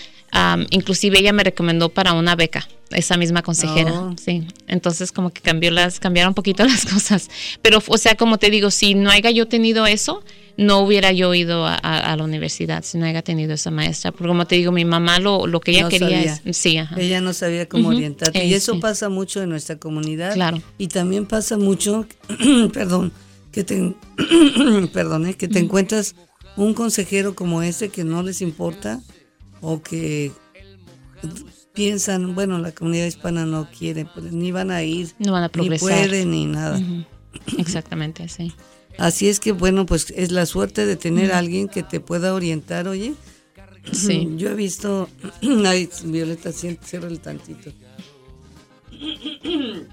[0.70, 3.92] inclusive ella me recomendó para una beca, esa misma consejera.
[3.92, 4.14] Oh.
[4.22, 7.28] Sí, entonces como que cambió las, cambiaron un poquito las cosas.
[7.60, 10.22] Pero, o sea, como te digo, si no haya yo tenido eso,
[10.56, 14.12] no hubiera yo ido a, la universidad si no haya tenido esa maestra.
[14.12, 16.56] Porque como te digo, mi mamá lo, lo que ella quería es...
[16.56, 18.44] Sí, Ella no sabía cómo orientarte.
[18.44, 20.34] y eso pasa mucho en nuestra comunidad.
[20.34, 20.60] Claro.
[20.78, 22.06] Y también pasa mucho,
[22.72, 23.12] perdón,
[23.50, 23.94] que te,
[24.92, 25.34] perdón, ¿eh?
[25.34, 26.14] que te encuentras
[26.56, 29.00] un consejero como ese que no les importa
[29.62, 30.32] o que
[31.72, 35.50] piensan, bueno, la comunidad hispana no quiere, pues, ni van a ir, no van a
[35.54, 36.78] ni pueden, ni nada.
[37.56, 38.52] Exactamente, sí.
[38.98, 42.34] Así es que bueno, pues es la suerte de tener a alguien que te pueda
[42.34, 43.14] orientar, oye.
[43.90, 44.28] Sí.
[44.36, 45.08] Yo he visto,
[45.66, 47.72] ay, Violeta, cierra el tantito.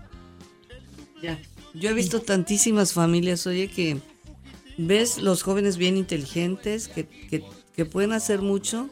[1.22, 1.38] Ya.
[1.74, 3.98] Yo he visto tantísimas familias, oye, que
[4.78, 7.44] ves los jóvenes bien inteligentes, que, que,
[7.76, 8.90] que pueden hacer mucho,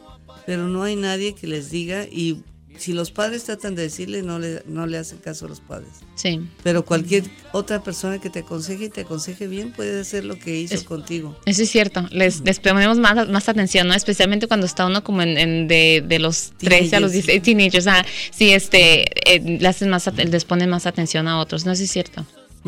[0.48, 2.38] pero no hay nadie que les diga y
[2.78, 5.90] si los padres tratan de decirle, no le, no le hacen caso a los padres.
[6.14, 6.40] Sí.
[6.62, 10.58] Pero cualquier otra persona que te aconseje y te aconseje bien puede hacer lo que
[10.58, 11.38] hizo contigo.
[11.44, 12.08] Eso es cierto.
[12.12, 13.94] Les, les ponemos más, más atención, ¿no?
[13.94, 17.86] Especialmente cuando está uno como en, de, de, los 13 a los 16 teenagers.
[17.86, 21.66] Ah, sí, este, eh, les, más, les ponen más atención a otros.
[21.66, 22.24] No, eso es cierto.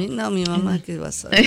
[0.09, 1.45] No, mi mamá, ¿qué va a saber?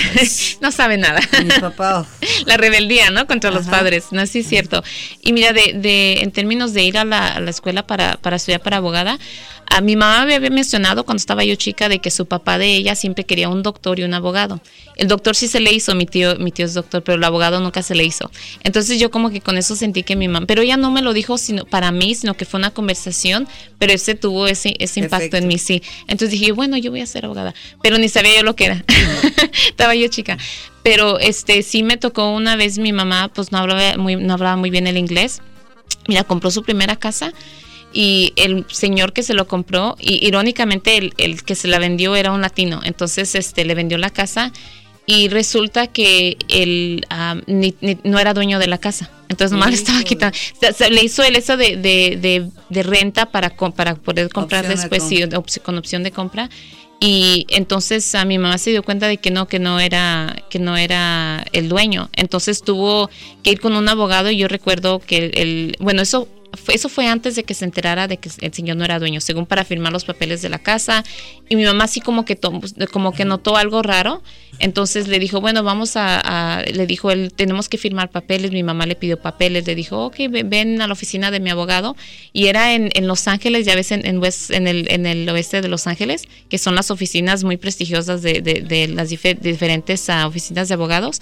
[0.61, 1.19] no sabe nada.
[1.43, 2.05] Mi papá.
[2.45, 3.27] la rebeldía, ¿no?
[3.27, 4.05] Contra los padres.
[4.11, 4.83] No, sí es cierto.
[5.21, 8.35] Y mira, de, de, en términos de ir a la, a la escuela para, para
[8.35, 9.17] estudiar para abogada,
[9.67, 12.75] a mi mamá me había mencionado cuando estaba yo chica de que su papá de
[12.75, 14.61] ella siempre quería un doctor y un abogado.
[14.95, 17.59] El doctor sí se le hizo, mi tío, mi tío es doctor, pero el abogado
[17.59, 18.29] nunca se le hizo.
[18.63, 21.13] Entonces yo como que con eso sentí que mi mamá, pero ella no me lo
[21.13, 23.47] dijo sino para mí, sino que fue una conversación,
[23.79, 25.81] pero ese tuvo ese, ese impacto en mí, sí.
[26.01, 28.85] Entonces dije, bueno, yo voy a ser abogada, pero ni sabía yo lo que era.
[29.67, 30.37] estaba yo chica.
[30.83, 34.57] Pero este sí me tocó una vez mi mamá, pues no hablaba muy, no hablaba
[34.57, 35.41] muy bien el inglés.
[36.07, 37.33] Mira, compró su primera casa
[37.93, 42.15] y el señor que se lo compró, y irónicamente el, el, que se la vendió
[42.15, 44.51] era un latino, entonces este le vendió la casa
[45.05, 47.05] y resulta que él
[48.03, 49.11] no era dueño de la casa.
[49.27, 50.37] Entonces nomás le estaba quitando.
[50.89, 55.03] le hizo el eso de, de, de, renta para, para poder comprar después
[55.63, 56.49] con opción de compra.
[56.99, 60.59] Y entonces a mi mamá se dio cuenta de que no, que no era, que
[60.59, 62.09] no era el dueño.
[62.13, 63.09] Entonces tuvo
[63.41, 66.29] que ir con un abogado y yo recuerdo que el bueno, eso
[66.67, 69.45] eso fue antes de que se enterara de que el señor no era dueño, según
[69.45, 71.03] para firmar los papeles de la casa.
[71.49, 72.37] Y mi mamá así como que,
[72.91, 74.21] como que notó algo raro.
[74.59, 78.51] Entonces le dijo, bueno, vamos a, le dijo, él, tenemos que firmar papeles.
[78.51, 81.95] Mi mamá le pidió papeles, le dijo, ok, ven a la oficina de mi abogado.
[82.33, 85.87] Y era en, Los Ángeles, ya ves, en, en, el, en el oeste de Los
[85.87, 91.21] Ángeles, que son las oficinas muy prestigiosas de, de, las diferentes uh, oficinas de abogados.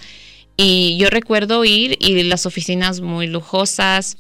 [0.58, 4.18] Y yo recuerdo ir y las oficinas muy lujosas,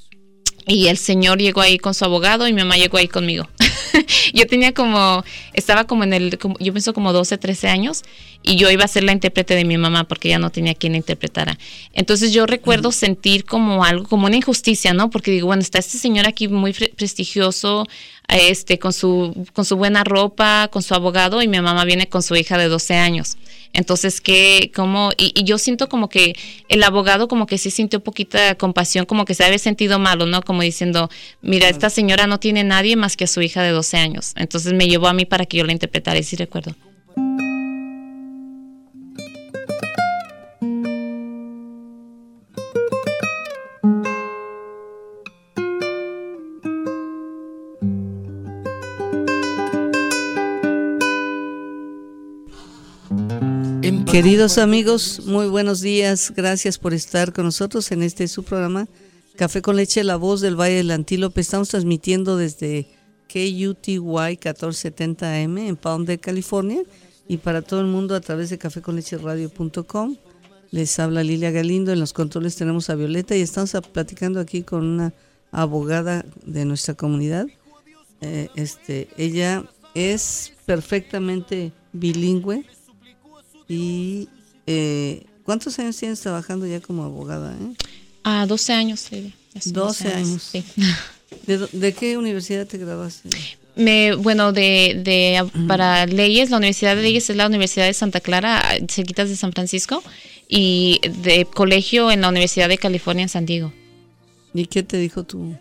[0.67, 3.47] y el señor llegó ahí con su abogado y mi mamá llegó ahí conmigo.
[4.33, 8.03] yo tenía como, estaba como en el, yo pienso como 12, 13 años
[8.43, 10.93] y yo iba a ser la intérprete de mi mamá porque ya no tenía quien
[10.93, 11.57] la interpretara.
[11.93, 15.09] Entonces yo recuerdo sentir como algo, como una injusticia, ¿no?
[15.09, 17.87] Porque digo, bueno, está este señor aquí muy prestigioso,
[18.27, 22.23] este, con su, con su buena ropa, con su abogado y mi mamá viene con
[22.23, 23.37] su hija de 12 años.
[23.73, 26.35] Entonces, que como, y, yo siento como que
[26.67, 30.41] el abogado como que sí sintió poquita compasión, como que se había sentido malo, ¿no?
[30.41, 31.09] Como diciendo,
[31.41, 34.33] mira, esta señora no tiene nadie más que a su hija de 12 años.
[34.35, 36.75] Entonces me llevó a mí para que yo la interpretara y sí recuerdo.
[54.11, 56.33] Queridos amigos, muy buenos días.
[56.35, 58.89] Gracias por estar con nosotros en este su programa
[59.37, 61.39] Café con Leche, la voz del Valle del Antílope.
[61.39, 62.89] Estamos transmitiendo desde
[63.31, 66.83] KUTY 1470M en Palm de California
[67.29, 70.17] y para todo el mundo a través de caféconlecheradio.com.
[70.71, 71.93] Les habla Lilia Galindo.
[71.93, 75.13] En los controles tenemos a Violeta y estamos platicando aquí con una
[75.53, 77.47] abogada de nuestra comunidad.
[78.19, 79.63] Eh, este, ella
[79.95, 82.65] es perfectamente bilingüe
[83.71, 84.27] y
[84.67, 87.53] eh, ¿cuántos años tienes trabajando ya como abogada?
[87.53, 87.73] Eh?
[88.23, 89.09] Ah, 12 años.
[89.65, 90.49] 12, años.
[90.51, 90.63] Sí.
[91.71, 93.29] ¿De, qué universidad te graduaste?
[93.75, 98.19] Me, bueno, de, de para leyes, la Universidad de Leyes es la Universidad de Santa
[98.19, 100.03] Clara, cerquitas de San Francisco,
[100.49, 103.71] y de colegio en la Universidad de California en San Diego.
[104.53, 105.55] ¿Y qué te dijo tu,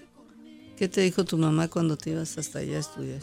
[0.76, 3.20] qué te dijo tu mamá cuando te ibas hasta allá a estudiar?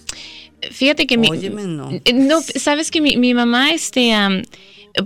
[0.72, 1.92] Fíjate que mi, no.
[2.14, 2.42] no.
[2.42, 4.14] sabes que mi, mi mamá, este,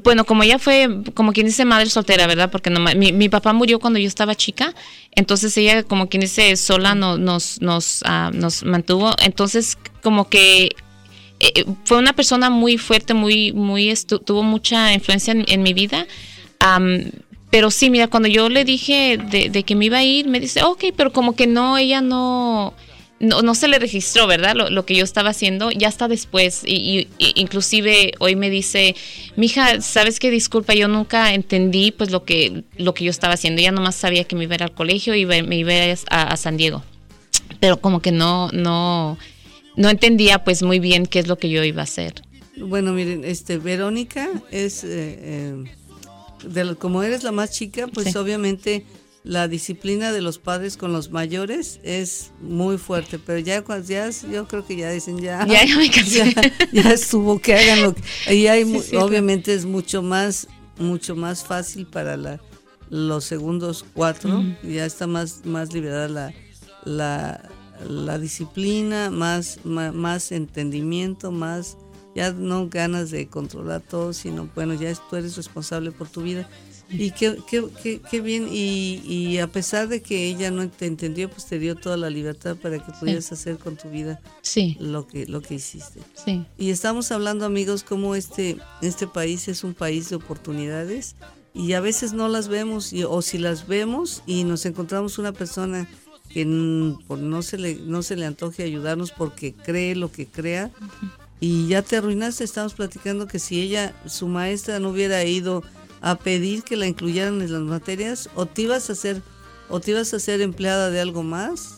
[0.04, 2.50] bueno, como ella fue, como quien dice, madre soltera, ¿verdad?
[2.50, 4.74] Porque no, mi, mi, papá murió cuando yo estaba chica,
[5.12, 9.14] entonces ella, como quien dice, sola no, nos, nos, uh, nos mantuvo.
[9.24, 10.76] Entonces, como que
[11.40, 13.94] eh, fue una persona muy fuerte, muy, muy,
[14.26, 16.08] tuvo mucha influencia en, mi vida.
[17.50, 20.40] Pero sí, mira, cuando yo le dije de, de, que me iba a ir, me
[20.40, 22.74] dice, ok, pero como que no, ella no
[23.22, 24.56] no, no se le registró, ¿verdad?
[24.56, 26.64] Lo, lo, que yo estaba haciendo, ya está después.
[26.66, 28.96] Y, inclusive hoy me dice,
[29.36, 30.32] mija, ¿sabes qué?
[30.32, 33.62] Disculpa, yo nunca entendí pues lo que, lo que yo estaba haciendo.
[33.62, 35.72] Ya nomás sabía que me iba a ir al colegio y me iba
[36.10, 36.84] a, a, San Diego.
[37.60, 39.18] Pero como que no, no,
[39.76, 42.24] no entendía pues muy bien qué es lo que yo iba a hacer.
[42.58, 45.64] bueno, miren, este, Verónica es, eh,
[46.44, 48.84] de, como eres la más chica, pues obviamente
[49.24, 54.48] la disciplina de los padres con los mayores es muy fuerte, pero ya, ya yo
[54.48, 56.34] creo que ya dicen ya, ya, ya, me cansé.
[56.72, 58.02] ya, estuvo que hagan lo que
[58.34, 58.64] y hay,
[58.98, 60.48] obviamente es mucho más
[60.80, 62.40] mucho más fácil para la,
[62.90, 66.34] los segundos cuatro, ya está más más liberada la,
[66.84, 67.50] la,
[67.88, 71.78] la disciplina, más, más, más entendimiento, más
[72.16, 76.50] ya no ganas de controlar todo, sino bueno, ya tú eres responsable por tu vida
[76.92, 81.30] y qué, qué, qué, bien, y, y, a pesar de que ella no te entendió,
[81.30, 84.78] pues te dio toda la libertad para que pudieras hacer con tu vida sí.
[84.80, 86.02] lo, que, lo que hiciste.
[86.26, 86.46] Sí.
[86.58, 91.16] Y estamos hablando, amigos, cómo este, este país es un país de oportunidades
[91.54, 95.34] y a veces no las vemos, y, o si las vemos y nos encontramos una
[95.34, 95.88] persona
[96.34, 96.46] que
[97.08, 100.72] por no se le no se le antoje ayudarnos porque cree lo que crea
[101.42, 105.64] y ya te arruinaste estamos platicando que si ella su maestra no hubiera ido
[106.02, 109.22] a pedir que la incluyeran en las materias o te ibas a hacer
[109.70, 111.78] o te ibas a ser empleada de algo más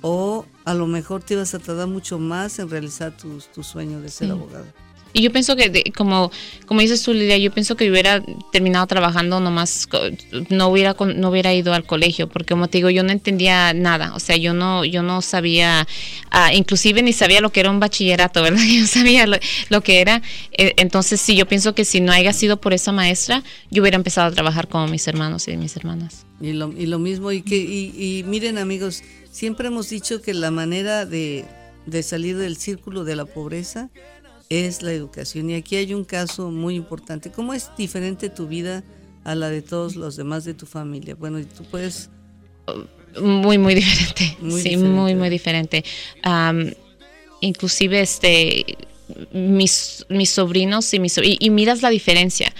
[0.00, 4.00] o a lo mejor te ibas a tardar mucho más en realizar tu, tu sueño
[4.00, 4.66] de ser abogada.
[5.14, 6.32] Y yo pienso que, como,
[6.66, 9.88] como dices tú, Lidia, yo pienso que hubiera terminado trabajando nomás,
[10.50, 14.12] no hubiera, no hubiera ido al colegio, porque como te digo, yo no entendía nada,
[14.16, 15.86] o sea, yo no, yo no sabía,
[16.30, 18.64] ah, inclusive ni sabía lo que era un bachillerato, ¿verdad?
[18.68, 19.26] Yo sabía
[19.68, 20.20] lo, que era.
[20.50, 23.96] Eh, entonces, sí, yo pienso que si no haya sido por esa maestra, yo hubiera
[23.96, 26.26] empezado a trabajar como mis hermanos y mis hermanas.
[26.40, 30.50] Y lo, y lo mismo, y, que, y, miren amigos, siempre hemos dicho que la
[30.50, 31.44] manera de,
[31.86, 33.90] de salir del círculo de la pobreza
[34.48, 35.50] es la educación.
[35.50, 37.30] Y aquí hay un caso muy importante.
[37.30, 38.84] ¿Cómo es diferente tu vida
[39.24, 41.14] a la de todos los demás de tu familia?
[41.14, 42.10] Bueno, y tú puedes...
[43.20, 44.36] Muy, muy diferente.
[44.62, 45.84] sí, muy, muy diferente.
[47.40, 48.64] inclusive, este,
[49.32, 51.18] mis, mis sobrinos y mis...
[51.22, 52.52] y miras la diferencia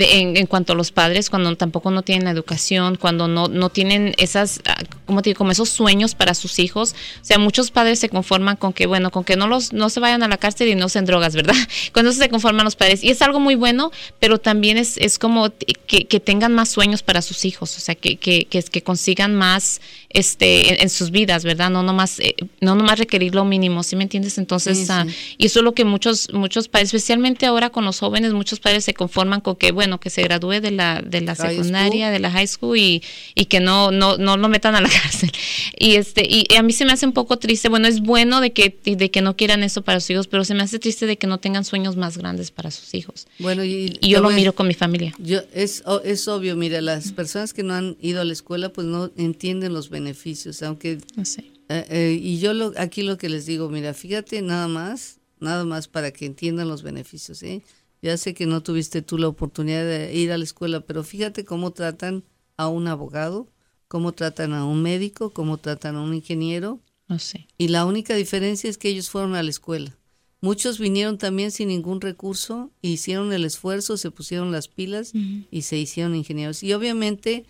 [0.00, 4.14] en, cuanto a los padres, cuando tampoco no tienen la educación, cuando no, no tienen
[4.18, 6.94] esas, ah, como te digo, como esos sueños para sus hijos.
[7.22, 10.00] O sea, muchos padres se conforman con que, bueno, con que no los, no se
[10.00, 11.54] vayan a la cárcel y no sean drogas, ¿verdad?
[11.92, 13.02] Cuando se conforman los padres.
[13.02, 15.50] Y es algo muy bueno, pero también es, es como
[15.86, 19.80] que, que tengan más sueños para sus hijos, o sea, que, que, que, consigan más
[20.10, 21.70] este en, sus vidas, ¿verdad?
[21.70, 24.38] No nomás, eh, no nomás requerir lo mínimo, ¿sí me entiendes?
[24.38, 25.06] Entonces, ah,
[25.36, 28.84] y eso es lo que muchos, muchos padres, especialmente ahora con los jóvenes, muchos padres
[28.84, 32.30] se conforman con que, bueno, que se gradúe de la, de la secundaria, de la
[32.30, 33.02] high school y,
[33.34, 35.32] y que no, no, no lo metan a la cárcel.
[35.78, 38.52] Y este, y a mí se me hace un poco triste, bueno, es bueno de
[38.52, 41.16] que, de que no quieran eso para sus hijos, pero se me hace triste de
[41.16, 43.26] que no tengan sueños más grandes para sus hijos.
[43.38, 45.14] Bueno, y, yo lo miro con mi familia.
[45.18, 48.86] Yo, es, es obvio, mira, las personas que no han ido a la escuela pues
[48.86, 50.98] no entienden los beneficios, aunque...
[51.16, 51.44] No sé.
[51.68, 55.64] Eh, eh, y yo lo, aquí lo que les digo, mira, fíjate nada más, nada
[55.64, 57.62] más para que entiendan los beneficios, ¿eh?
[58.02, 61.44] Ya sé que no tuviste tú la oportunidad de ir a la escuela, pero fíjate
[61.44, 62.24] cómo tratan
[62.56, 63.48] a un abogado,
[63.88, 66.80] cómo tratan a un médico, cómo tratan a un ingeniero.
[67.08, 67.48] No sé.
[67.56, 69.98] Y la única diferencia es que ellos fueron a la escuela.
[70.40, 75.12] Muchos vinieron también sin ningún recurso, hicieron el esfuerzo, se pusieron las pilas
[75.50, 76.62] y se hicieron ingenieros.
[76.62, 77.44] Y obviamente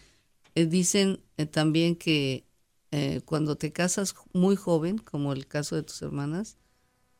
[0.55, 2.45] eh, dicen eh, también que
[2.91, 6.57] eh, cuando te casas muy joven, como el caso de tus hermanas,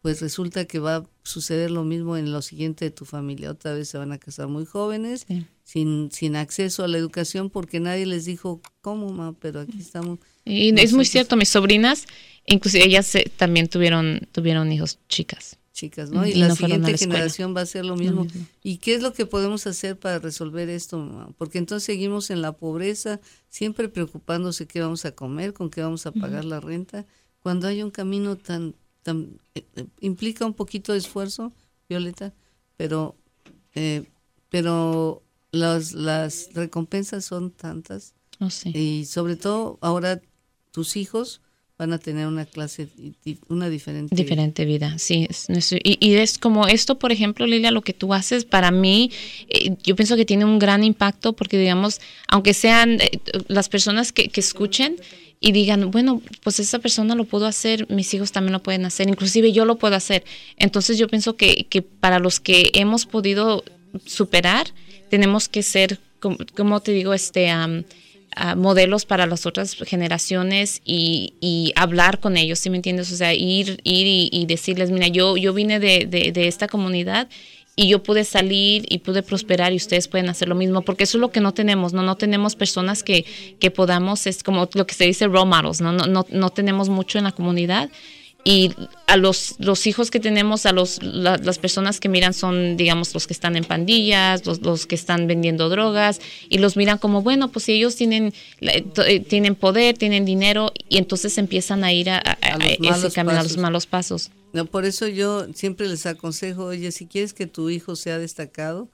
[0.01, 3.51] pues resulta que va a suceder lo mismo en lo siguiente de tu familia.
[3.51, 5.27] Otra vez se van a casar muy jóvenes,
[5.65, 9.35] sin, sin acceso a la educación, porque nadie les dijo, ¿cómo, ma?
[9.41, 10.19] Pero aquí estamos.
[10.45, 12.07] Y es muy cierto, mis sobrinas,
[12.47, 16.27] inclusive ellas también tuvieron, tuvieron hijos chicas chicas, ¿no?
[16.27, 18.27] Y, la siguiente generación va a ser lo mismo.
[18.65, 21.33] ¿Y qué es lo que podemos hacer para resolver esto?
[21.39, 26.05] Porque entonces seguimos en la pobreza, siempre preocupándose qué vamos a comer, con qué vamos
[26.07, 27.07] a pagar la renta,
[27.39, 28.88] cuando hay un camino tan, eh, eh,
[30.01, 31.53] implica un poquito de esfuerzo,
[31.89, 32.35] Violeta,
[32.77, 33.17] pero,
[33.75, 34.05] eh,
[34.51, 38.15] pero las, las recompensas son tantas.
[38.41, 38.71] Oh, sí.
[38.75, 40.21] Y sobre todo ahora
[40.71, 41.41] tus hijos
[41.79, 42.89] van a tener una clase,
[43.49, 44.15] una diferente...
[44.15, 45.29] Diferente vida, sí.
[45.85, 49.13] y, es como esto, por ejemplo, Lilia, lo que tú haces, para mí,
[49.49, 54.13] eh, yo pienso que tiene un gran impacto porque, digamos, aunque sean eh, las personas
[54.13, 54.97] que, que escuchen,
[55.41, 59.09] y digan, bueno, pues esa persona lo pudo hacer, mis hijos también lo pueden hacer,
[59.09, 60.25] inclusive yo lo puedo hacer.
[60.57, 63.63] Entonces yo pienso que, que para los que hemos podido
[64.05, 64.67] superar,
[65.11, 67.49] tenemos que ser, como, te digo, este
[68.57, 73.13] modelos para las otras generaciones y, y, hablar con ellos, ¿sí me entiendes?
[73.13, 77.29] O sea, ir, ir y, decirles, mira, yo, yo vine de, de, esta comunidad
[77.77, 81.19] y yo pude salir y pude prosperar y ustedes pueden hacer lo mismo, porque eso
[81.19, 83.25] es lo que no tenemos, no, no tenemos personas que,
[83.61, 85.93] que podamos, es como lo que se dice role models, ¿no?
[85.93, 87.91] No, no, no tenemos mucho en la comunidad
[88.45, 88.73] y
[89.07, 93.27] a los, los hijos que tenemos, a los, las personas que miran son, digamos, los
[93.27, 97.49] que están en pandillas, los, los, que están vendiendo drogas, y los miran como, bueno,
[97.49, 102.21] pues si ellos tienen, eh, tienen poder, tienen dinero, y entonces empiezan a ir a,
[102.21, 104.31] ese camino, a los malos pasos.
[104.53, 108.89] No, por eso yo siempre les aconsejo, oye, si quieres que tu hijo sea destacado,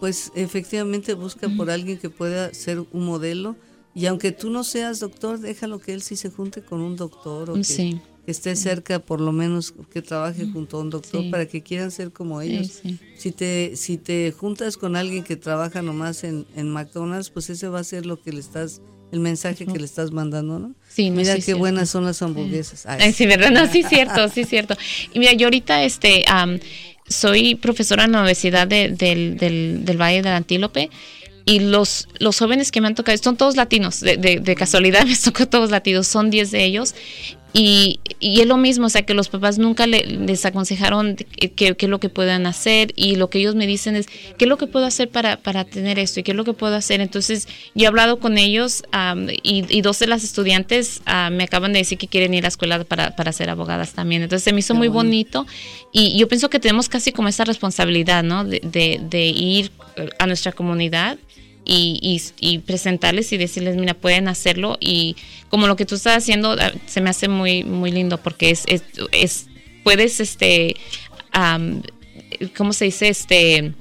[0.00, 3.54] pues efectivamente busca por alguien que pueda ser un modelo,
[3.94, 7.50] y aunque tú no seas doctor, déjalo que él sí se junte con un doctor
[7.50, 11.62] o que, esté cerca, por lo menos que trabaje junto a un doctor para que
[11.62, 12.82] quieran ser como ellos.
[13.16, 17.68] Si te si te juntas con alguien que trabaja nomás en, en McDonald's, pues ese
[17.68, 18.80] va a ser lo que le estás
[19.12, 20.74] el mensaje que le estás mandando, ¿no?
[20.88, 22.86] Sí, mira qué buenas son las hamburguesas.
[23.14, 24.76] sí, verdad, no, sí cierto, sí cierto.
[25.12, 26.24] Y mira, yo ahorita este
[27.08, 30.90] soy profesora en la Universidad del, del, del Valle del Antílope
[31.44, 35.16] y los, los jóvenes que me han tocado, son todos latinos, de, de, casualidad me
[35.16, 36.94] tocó todos latinos, son 10 de ellos.
[37.52, 41.88] Y, y, es lo mismo, o sea, que los papás nunca les aconsejaron qué es
[41.88, 44.68] lo que puedan hacer y lo que ellos me dicen es, ¿qué es lo que
[44.68, 47.00] puedo hacer para, para tener esto y qué es lo que puedo hacer?
[47.00, 48.84] Entonces, yo he hablado con ellos
[49.42, 52.84] y, dos de las estudiantes me acaban de decir que quieren ir a la escuela
[52.84, 54.22] para, para ser abogadas también.
[54.22, 55.46] Entonces, se me hizo muy bonito
[55.92, 58.44] y yo pienso que tenemos casi como esa responsabilidad, ¿no?
[58.44, 59.72] De, de, de ir
[60.18, 61.18] a nuestra comunidad
[61.72, 64.76] y, presentarles y decirles, mira, pueden hacerlo.
[64.80, 65.16] Y
[65.48, 68.64] como lo que tú estás haciendo, ah, se me hace muy, muy lindo porque es,
[69.12, 69.46] es,
[69.84, 70.76] puedes, este,
[72.56, 73.08] ¿cómo se dice?
[73.08, 73.72] Este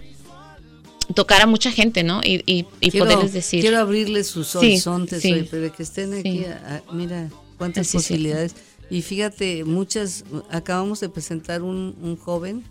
[1.15, 2.21] tocar a mucha gente, ¿no?
[2.23, 3.61] Y, y, poderles decir.
[3.61, 6.45] Quiero abrirles sus horizontes, pero que estén aquí,
[6.93, 8.55] mira cuántas posibilidades.
[8.91, 12.63] Y fíjate, muchas, acabamos de presentar un, un joven,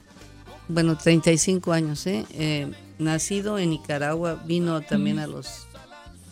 [0.68, 2.24] bueno, 35 años, ¿eh?
[2.32, 5.66] eh nacido en Nicaragua, vino también a los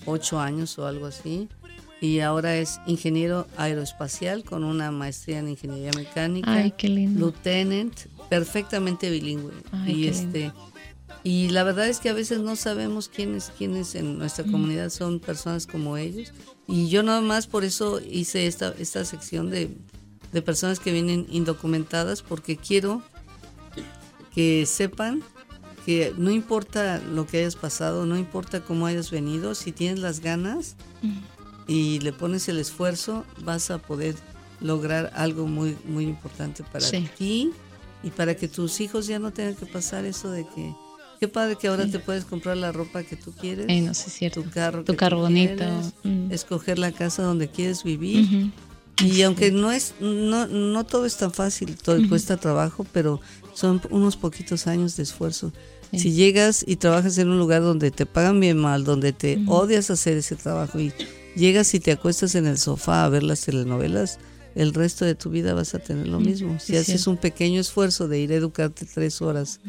[0.05, 1.49] ocho años o algo así,
[2.01, 7.21] y ahora es ingeniero aeroespacial con una maestría en ingeniería mecánica, Ay, qué lindo.
[7.21, 7.95] lieutenant,
[8.29, 9.55] perfectamente bilingüe.
[9.87, 10.53] y este
[11.23, 15.19] y la verdad es que a veces no sabemos quiénes quiénes en nuestra comunidad son
[15.19, 16.33] personas como ellos.
[16.69, 19.71] Y yo nada más por eso hice esta, esta sección de,
[20.33, 23.03] de personas que vienen indocumentadas, porque quiero
[24.37, 25.23] que sepan
[25.87, 30.21] que no importa lo que hayas pasado, no importa cómo hayas venido, si tienes las
[30.21, 30.77] ganas
[31.67, 34.15] y le pones el esfuerzo, vas a poder
[34.61, 37.51] lograr algo muy muy importante para ti
[38.03, 40.75] y para que tus hijos ya no tengan que pasar eso de que
[41.19, 44.43] qué padre que ahora te puedes comprar la ropa que tú quieres, no sé, cierto.
[44.43, 45.65] tu carro, tu carro bonito,
[46.05, 46.31] mm.
[46.31, 48.51] escoger la casa donde quieres vivir.
[49.03, 53.21] Y aunque no es no no todo es tan fácil, todo cuesta trabajo, pero
[53.57, 55.51] son unos poquitos años de esfuerzo.
[55.93, 59.89] Si llegas y trabajas en un lugar donde te pagan bien mal, donde te odias
[59.91, 60.93] hacer ese trabajo y
[61.35, 64.19] llegas y te acuestas en el sofá a ver las telenovelas,
[64.55, 66.59] el resto de tu vida vas a tener lo mismo.
[66.61, 69.61] Si haces un pequeño esfuerzo de ir a educarte tres horas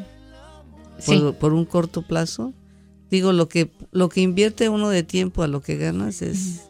[1.39, 2.54] por, un corto plazo,
[3.10, 6.63] digo, lo que, lo que invierte uno de tiempo a lo que ganas es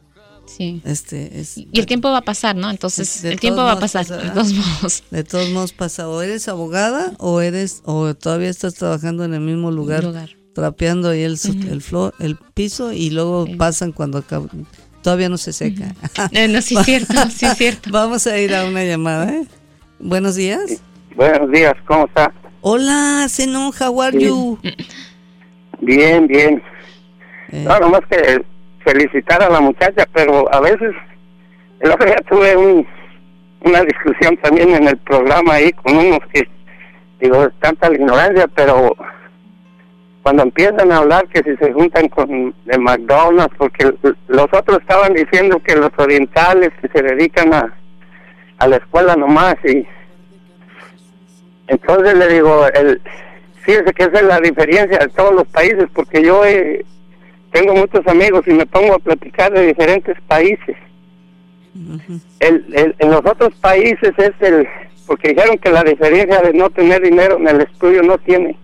[0.47, 0.81] Sí.
[0.85, 2.69] Este, y el tiempo va a pasar, ¿no?
[2.69, 5.03] Entonces, el tiempo va a pasar, de todos modos.
[5.11, 6.07] De todos modos pasa.
[6.07, 10.05] O eres abogada o eres o todavía estás trabajando en el mismo lugar,
[10.53, 11.83] trapeando ahí el, el,
[12.19, 14.23] el piso y luego pasan cuando
[15.01, 15.93] todavía no se seca.
[16.31, 17.89] Eh, no, sí es cierto, sí es cierto.
[17.91, 19.45] Vamos a ir a una llamada, ¿eh?
[19.99, 20.81] Buenos días.
[21.15, 22.33] Buenos días, ¿cómo está?
[22.61, 24.57] Hola, Zenon, how are you?
[25.81, 26.61] Bien, bien.
[27.49, 27.63] Eh.
[27.67, 28.43] No, nomás que
[28.87, 30.93] felicitar a la muchacha, pero a veces,
[31.81, 32.87] el otro día tuve un,
[33.61, 36.47] una discusión también en el programa ahí con unos que,
[37.19, 38.95] digo, tanta la ignorancia, pero
[40.23, 43.93] cuando empiezan a hablar que si se juntan con de McDonald's, porque
[44.27, 47.73] los otros estaban diciendo que los orientales que se dedican a,
[48.59, 49.85] a la escuela nomás y
[51.67, 53.01] entonces le digo, el,
[53.61, 56.85] fíjese que esa es la diferencia de todos los países, porque yo he,
[57.51, 60.75] tengo muchos amigos y me pongo a platicar de diferentes países.
[62.39, 64.67] el, en los otros países es el,
[65.05, 68.57] porque dijeron que la diferencia de no tener dinero en el estudio no tiene,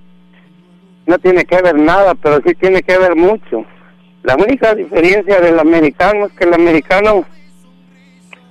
[1.06, 3.66] no tiene que ver nada, pero sí tiene que ver mucho.
[4.24, 7.26] La única diferencia del americano es que el americano,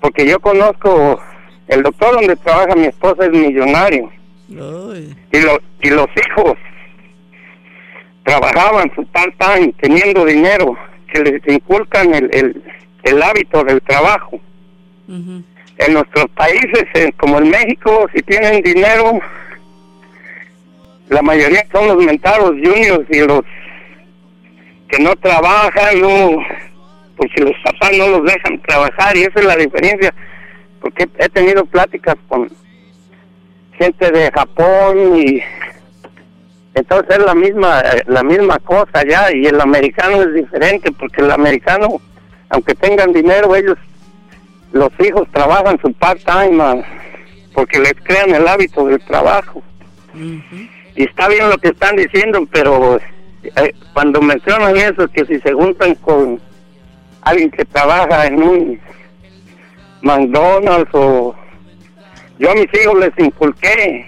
[0.00, 1.20] porque yo conozco,
[1.68, 4.10] el doctor donde trabaja mi esposa es millonario.
[4.48, 6.58] Y, lo, y los hijos
[8.24, 10.76] trabajaban su part-time teniendo dinero,
[11.12, 12.62] que les inculcan el,
[13.02, 14.40] el, hábito del trabajo.
[15.08, 16.84] En nuestros países,
[17.18, 19.20] como en México, si tienen dinero,
[21.08, 23.42] la mayoría son los mentados juniors y los
[24.88, 26.38] que no trabajan, no,
[27.16, 30.14] porque los papás no los dejan trabajar y esa es la diferencia
[30.82, 32.50] porque he tenido pláticas con
[33.78, 35.42] gente de Japón y
[36.74, 41.30] entonces es la misma la misma cosa ya y el americano es diferente porque el
[41.30, 42.00] americano
[42.48, 43.78] aunque tengan dinero ellos
[44.72, 46.82] los hijos trabajan su part time
[47.54, 49.62] porque les crean el hábito del trabajo.
[50.14, 52.98] Y está bien lo que están diciendo pero
[53.42, 56.40] eh, cuando mencionan eso que si se juntan con
[57.22, 58.80] alguien que trabaja en un
[60.02, 61.34] McDonald's o
[62.38, 64.06] yo a mis hijos les inculqué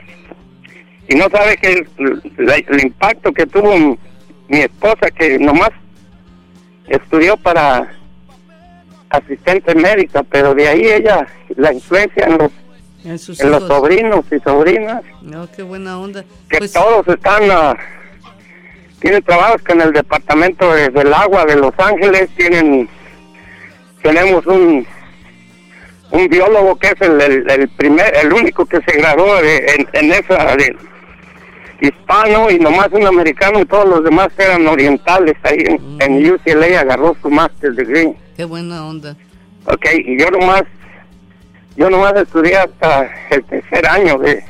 [1.08, 3.98] y no sabe que el, impacto que tuvo
[4.48, 5.70] mi esposa que nomás
[6.88, 7.92] estudió para
[9.10, 11.26] asistente médica pero de ahí ella
[11.56, 12.50] la influencia en los
[13.04, 15.02] en, los sobrinos y sobrinas.
[15.20, 16.24] No qué buena onda.
[16.48, 17.74] Que pues todos están uh,
[18.98, 22.88] tienen trabajos con el departamento del agua de Los Ángeles tienen
[24.02, 24.86] tenemos un
[26.10, 30.54] un biólogo que es el, el, primer, el único que se graduó en, en, esa
[30.56, 30.76] de
[31.84, 36.80] hispano y nomás un americano y todos los demás eran orientales ahí en, en UCLA
[36.80, 38.14] agarró su master degree.
[38.36, 39.16] Qué buena onda.
[39.66, 40.64] Ok, y yo nomás,
[41.76, 44.44] yo nomás estudié hasta el tercer año de,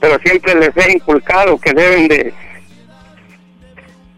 [0.00, 2.34] pero siempre les he inculcado que deben de,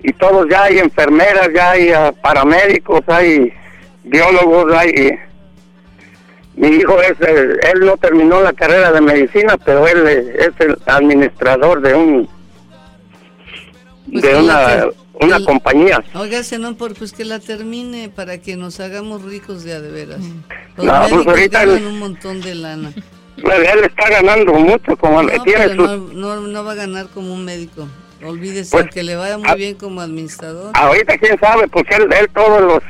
[0.02, 3.52] y todos ya hay enfermeras, ya hay ah, paramédicos, hay
[4.04, 5.18] biólogos, hay
[6.56, 11.82] mi hijo es, él no terminó la carrera de medicina, pero él es el administrador
[11.82, 12.28] de un
[14.10, 14.86] pues de una,
[15.20, 16.02] una compañía.
[16.14, 19.90] Oiga, no, por, pues que la termine para que nos hagamos ricos de a de
[19.90, 20.20] veras.
[20.76, 22.92] Los no, pues ahorita ganan un montón de lana.
[23.36, 27.86] Él está ganando mucho como no, tiene no, no, va a ganar como un médico.
[28.24, 30.70] Olvídese pues, que le vaya muy bien como administrador.
[30.72, 32.82] Ahorita quién sabe, porque él, él todos los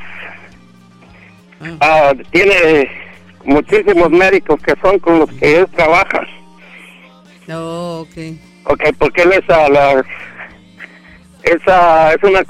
[1.59, 1.77] ah.
[1.81, 2.89] Ah, tiene
[3.47, 6.21] muchísimos médicos que son con los que él trabaja.
[7.49, 8.37] Oh, ok.
[8.65, 10.05] Ok, porque él es a la,
[11.43, 12.43] esa es una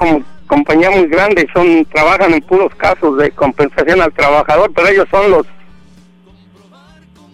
[0.48, 5.08] compañía muy grande y son trabajan en puros casos de compensación al trabajador, pero ellos
[5.12, 5.46] son los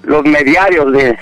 [0.04, 1.18] los mediarios de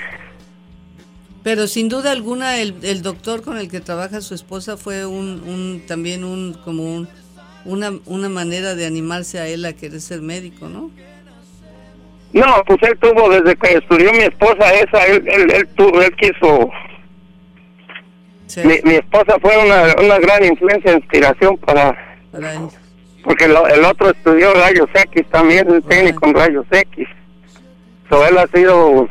[1.44, 5.42] pero sin duda alguna el, el doctor con el que trabaja su esposa fue un,
[5.46, 7.08] un también un como un,
[7.64, 10.90] una, una manera de animarse a él a querer ser médico, ¿no?
[12.32, 16.14] No, pues él tuvo, desde que estudió mi esposa esa, él, él, él, tuvo, él
[16.16, 16.70] quiso...
[18.64, 21.96] Mi, esposa fue una, una gran influencia, e inspiración para...
[23.24, 27.08] Porque el, otro estudió rayos X también, el técnico en rayos X.
[28.08, 29.08] So, él ha sido...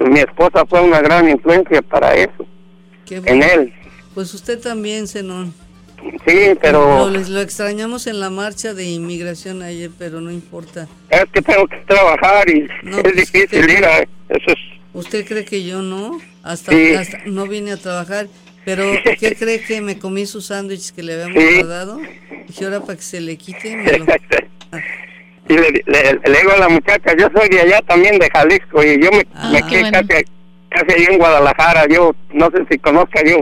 [0.00, 2.46] Mi esposa fue una gran influencia para eso.
[3.08, 3.72] En él.
[4.14, 5.54] Pues usted también, Zenón.
[6.26, 7.08] Sí, pero...
[7.08, 10.88] lo extrañamos en la marcha de inmigración ayer, pero no importa.
[11.10, 14.00] Es que tengo que trabajar y es pues, difícil ir a...
[14.00, 14.58] Eso es...
[14.92, 16.18] ¿Usted cree que yo no?
[16.42, 16.72] Hasta,
[17.26, 18.28] no vine a trabajar.
[18.64, 18.84] Pero,
[19.20, 21.54] ¿qué cree que me comí sus sándwiches que le habíamos sí.
[21.56, 22.00] guardado?
[22.48, 23.68] Y ahora para que se le quite,
[25.48, 25.72] Y le,
[26.38, 29.58] digo a la muchacha, yo soy de allá también, de Jalisco, y yo me, me
[29.58, 30.24] ah, quedé casi,
[30.70, 31.86] casi ahí en Guadalajara.
[31.88, 33.40] Yo no sé si conozca yo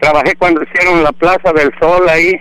[0.00, 2.40] trabajé cuando hicieron la Plaza del Sol ahí.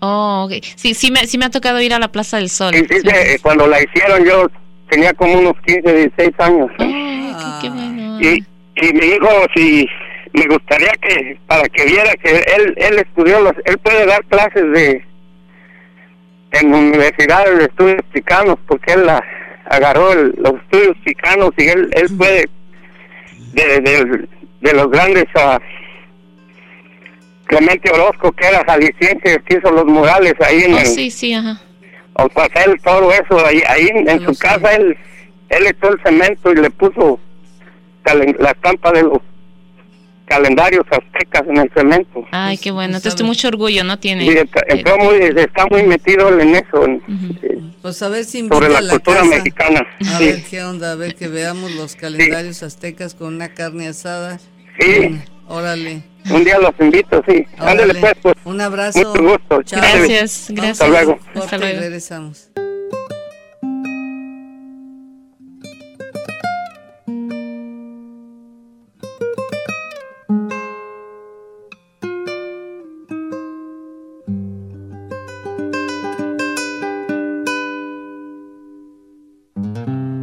[0.00, 0.60] Oh, okay.
[0.76, 2.72] sí, sí me, sí me ha tocado ir a la Plaza del Sol.
[2.72, 3.02] Sí, sí,
[3.42, 4.46] cuando la hicieron yo
[4.90, 6.70] tenía como unos 15, 16 años.
[6.78, 8.20] Oh, qué, bueno.
[8.20, 8.44] Y,
[8.76, 9.88] y mi hijo, si
[10.32, 14.70] me gustaría que, para que viera que él, él estudió, los, él puede dar clases
[14.72, 15.04] de,
[16.52, 19.22] en universidades de estudios chicanos, porque él la,
[19.70, 22.48] agarró los estudios chicanos y él, él puede,
[23.52, 24.28] de, de,
[24.60, 25.24] de los grandes...
[25.34, 25.58] Uh,
[27.48, 31.60] Clemente Orozco, que era jalisciense, que hizo los murales ahí en oh, sí, sí, ajá.
[32.12, 34.96] O pues él todo eso, ahí, ahí en su casa, él,
[35.48, 37.18] él echó el cemento y le puso
[38.38, 39.18] la estampa de los
[40.28, 42.24] calendarios aztecas en el cemento.
[42.30, 43.98] Ay, qué bueno, entonces mucho orgullo, ¿no?
[43.98, 44.24] Tiene.
[44.24, 44.36] Sí,
[44.68, 46.86] está, muy, está muy metido en eso.
[47.82, 49.86] pues a ver si sobre la, cultura mexicana.
[50.14, 54.38] A ver qué onda, a ver que veamos los calendarios aztecas con una carne asada.
[54.78, 55.20] Sí.
[55.48, 56.02] órale.
[56.30, 57.46] Un día los invito, sí.
[57.58, 58.34] Ándale pues, pues.
[58.44, 58.98] Un abrazo.
[58.98, 59.62] Mucho gusto.
[59.70, 60.80] Gracias, gracias.
[60.80, 61.18] Hasta luego.
[61.34, 61.80] Hasta luego.
[61.80, 62.50] Regresamos.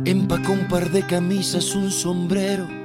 [0.06, 2.85] Empacó un par de camisas, un sombrero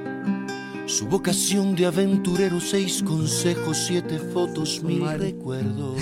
[0.91, 5.97] su vocación de aventurero, seis consejos, siete fotos, mil recuerdos.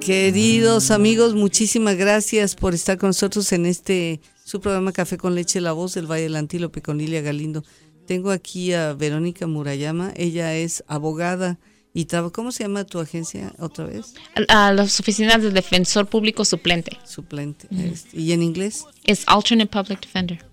[0.00, 5.60] Queridos amigos, muchísimas gracias por estar con nosotros en este su programa Café con Leche,
[5.60, 7.64] La Voz del Valle del Antílope con Lilia Galindo.
[8.06, 11.58] Tengo aquí a Verónica Murayama, ella es abogada
[11.94, 14.14] y ¿cómo se llama tu agencia otra vez?
[14.48, 16.96] A, las oficinas del defensor público suplente.
[17.04, 17.66] Suplente.
[18.12, 18.84] ¿Y en inglés?
[19.04, 20.51] Es alternate public defender.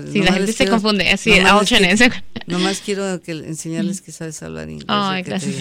[0.00, 1.08] Sí, la gente se confunde.
[1.10, 2.10] Así, alternate.
[2.46, 4.86] nomás quiero que enseñarles que sabes hablar inglés.
[4.88, 5.56] Ay, gracias.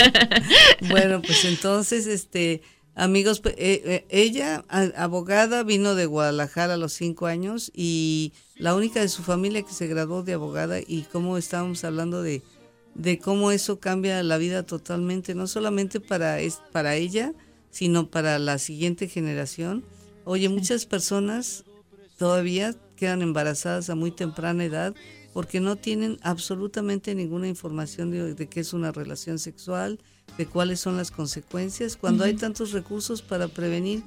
[0.88, 2.62] bueno, pues entonces, este,
[2.94, 4.64] amigos, eh, eh, ella,
[4.96, 9.72] abogada, vino de Guadalajara a los cinco años y la única de su familia que
[9.72, 12.42] se graduó de abogada y como estábamos hablando de
[12.98, 17.32] de cómo eso cambia la vida totalmente, no solamente para, es, para ella,
[17.70, 19.84] sino para la siguiente generación.
[20.24, 21.64] Oye, muchas personas
[22.18, 24.94] todavía quedan embarazadas a muy temprana edad
[25.32, 30.00] porque no tienen absolutamente ninguna información de, qué es una relación sexual,
[30.36, 34.02] de cuáles son las consecuencias, cuando hay tantos recursos para prevenir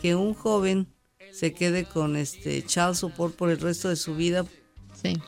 [0.00, 0.86] que un joven
[1.32, 4.44] se quede con este child support por el resto de su vida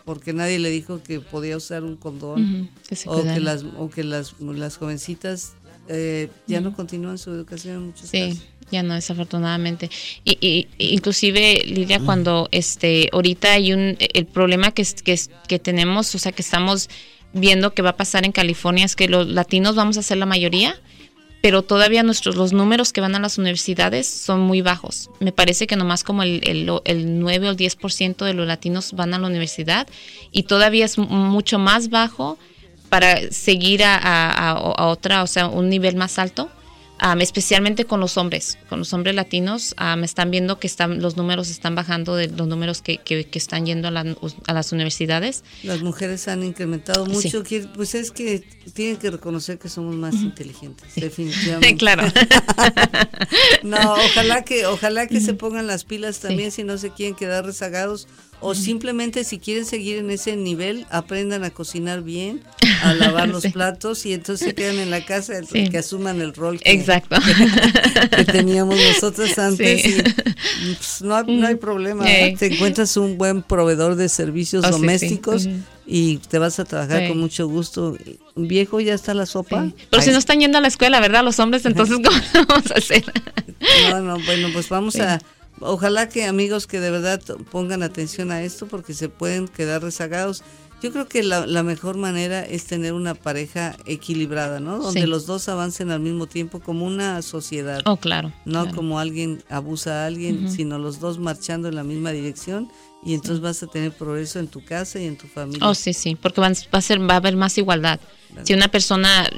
[0.04, 2.70] porque nadie le dijo que podía usar un condón
[3.06, 5.54] o, que las, o que las, las jovencitas
[5.88, 8.40] eh, ya no continúan su educación en muchos sí.
[8.70, 9.90] Ya no, desafortunadamente.
[10.24, 16.18] Y, inclusive, Lidia, cuando este ahorita hay un el problema que, que, que tenemos, o
[16.18, 16.88] sea, que estamos
[17.32, 20.26] viendo que va a pasar en California es que los latinos vamos a ser la
[20.26, 20.74] mayoría,
[21.42, 25.10] pero todavía nuestros los números que van a las universidades son muy bajos.
[25.20, 28.94] Me parece que nomás como el, el, el 9 o el 10% de los latinos
[28.94, 29.86] van a la universidad
[30.32, 32.36] y todavía es mucho más bajo
[32.88, 36.50] para seguir a, a, a otra, o sea, un nivel más alto
[37.20, 41.50] especialmente con los hombres, con los hombres latinos, me están viendo que están los números
[41.50, 45.44] están bajando de los números que, que, están yendo a, las universidades.
[45.62, 47.42] Las mujeres han incrementado mucho,
[47.74, 51.76] pues es que tienen que reconocer que somos más inteligentes, definitivamente.
[51.76, 52.04] claro.
[53.62, 57.44] no, ojalá que, ojalá que se pongan las pilas también si no se quieren quedar
[57.44, 58.08] rezagados
[58.40, 62.42] o simplemente si quieren seguir en ese nivel, aprendan a cocinar bien,
[62.82, 66.60] a lavar los platos y entonces se quedan en la casa que asuman el rol
[66.60, 67.16] que, Exacto.
[68.16, 69.86] que, teníamos nosotros antes.
[69.86, 70.02] Y,
[70.74, 71.16] pues, no,
[71.46, 75.48] hay problema, te encuentras un buen proveedor de servicios oh, domésticos
[75.86, 77.96] y te vas a trabajar con mucho gusto.
[78.34, 79.70] Viejo, ya está la sopa.
[79.90, 81.24] Pero si no están yendo a la escuela, ¿verdad?
[81.24, 83.04] Los hombres, entonces, ¿cómo vamos a hacer?
[83.90, 85.20] no, no, bueno, pues vamos a
[85.60, 90.42] ojalá que amigos que de verdad pongan atención a esto porque se pueden quedar rezagados.
[90.82, 94.78] Yo creo que la, mejor manera es tener una pareja equilibrada, ¿no?
[94.78, 97.80] Donde los dos avancen al mismo tiempo como una sociedad.
[97.86, 98.30] Oh, claro.
[98.44, 102.70] No como alguien abusa a alguien, sino los dos marchando en la misma dirección
[103.02, 105.66] y entonces vas a tener progreso en tu casa y en tu familia.
[105.66, 107.98] Oh, sí, sí, porque va, a ser va a haber más igualdad.
[108.42, 109.30] Si una persona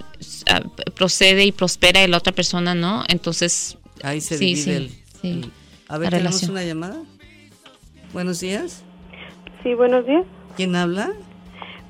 [0.50, 0.62] ah,
[0.96, 4.90] procede y prospera y la otra persona no, entonces ahí se divide
[5.22, 5.52] el
[5.88, 7.02] a ver, tenemos una llamada.
[8.12, 8.84] Buenos días.
[9.62, 10.24] Sí, buenos días.
[10.56, 11.10] ¿Quién habla?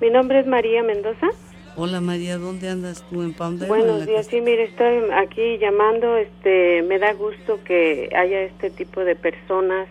[0.01, 1.27] Mi nombre es María Mendoza.
[1.77, 6.83] Hola María, ¿dónde andas tú en Palm Buenos días, sí, mire, estoy aquí llamando, este,
[6.83, 9.87] me da gusto que haya este tipo de personas,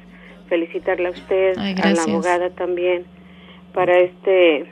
[0.49, 3.05] felicitarle a usted, a la abogada también,
[3.73, 4.65] para este,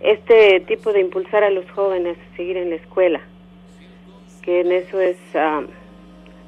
[0.00, 3.20] este tipo de impulsar a los jóvenes a seguir en la escuela,
[4.42, 5.18] que en eso es...
[5.34, 5.62] Ah,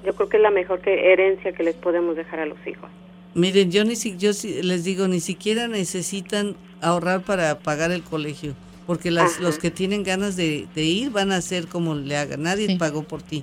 [0.05, 2.88] yo creo que es la mejor que herencia que les podemos dejar a los hijos.
[3.34, 4.30] Miren, yo ni si, yo
[4.62, 8.55] les digo, ni siquiera necesitan ahorrar para pagar el colegio,
[8.86, 12.76] porque las, los que tienen ganas de, ir van a hacer como le hagan, nadie
[12.78, 13.42] pagó por ti.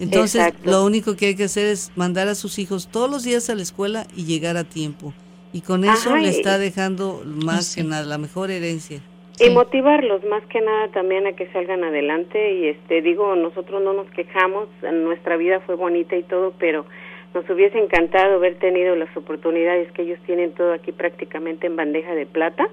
[0.00, 3.48] Entonces, lo único que hay que hacer es mandar a sus hijos todos los días
[3.48, 5.14] a la escuela y llegar a tiempo.
[5.52, 9.00] Y con eso le está dejando más que nada la mejor herencia.
[9.40, 13.92] Y motivarlos más que nada también a que salgan adelante y este digo, nosotros no
[13.92, 16.84] nos quejamos, nuestra vida fue bonita y todo, pero
[17.34, 22.14] nos hubiese encantado haber tenido las oportunidades que ellos tienen todo aquí prácticamente en bandeja
[22.14, 22.68] de plata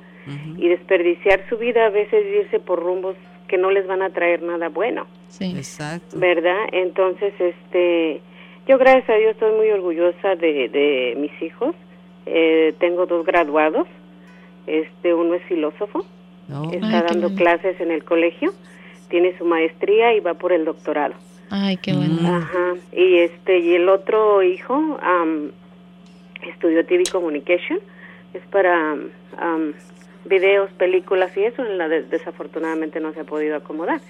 [0.57, 3.15] y desperdiciar su vida a veces irse por rumbos
[3.47, 5.07] que no les van a traer nada bueno.
[5.27, 6.19] Sí, exacto.
[6.19, 6.67] ¿Verdad?
[6.71, 8.21] Entonces, este,
[8.67, 11.73] yo gracias a Dios estoy muy orgullosa de, de mis hijos.
[12.27, 13.87] Eh, tengo dos graduados.
[14.67, 16.05] Este, uno es filósofo
[16.71, 18.53] Está dando clases en el colegio,
[19.09, 21.13] tiene su maestría y va por el doctorado.
[21.51, 22.17] Ay, qué bueno.
[22.27, 22.75] Ajá.
[22.91, 24.99] Y este y el otro hijo
[26.47, 27.79] estudió TV Communication,
[28.33, 28.97] es para
[30.25, 34.01] videos, películas y eso, en la desafortunadamente no se ha podido acomodar.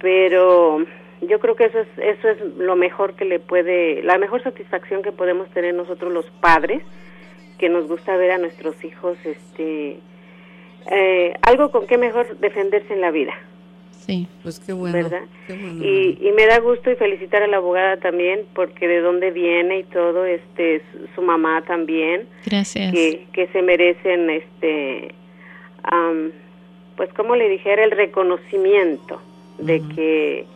[0.00, 0.84] Pero
[1.22, 5.02] yo creo que eso es eso es lo mejor que le puede la mejor satisfacción
[5.02, 6.82] que podemos tener nosotros los padres
[7.58, 9.98] que nos gusta ver a nuestros hijos este
[10.90, 13.34] eh, algo con que mejor defenderse en la vida.
[13.90, 14.28] Sí.
[14.44, 14.94] Pues qué bueno.
[14.94, 15.22] ¿verdad?
[15.48, 15.84] qué bueno.
[15.84, 19.80] Y, y me da gusto y felicitar a la abogada también porque de dónde viene
[19.80, 20.80] y todo, este,
[21.16, 22.92] su, mamá también, Gracias.
[22.92, 25.12] que, que se merecen, este,
[25.82, 26.30] am,
[26.96, 29.20] pues como le dijera, el reconocimiento
[29.58, 30.46] de que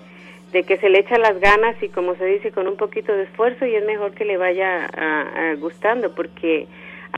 [0.53, 3.23] de que se le echa las ganas y como se dice con un poquito de
[3.23, 6.67] esfuerzo y es mejor que le vaya a- a gustando porque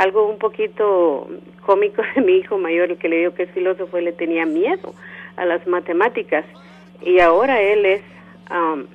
[0.03, 1.29] algo un poquito
[1.65, 4.47] cómico de mi hijo mayor el que le digo que es filósofo él le tenía
[4.47, 4.95] miedo
[5.37, 6.45] a las matemáticas
[7.05, 8.03] y ahora él es
[8.51, 8.87] am,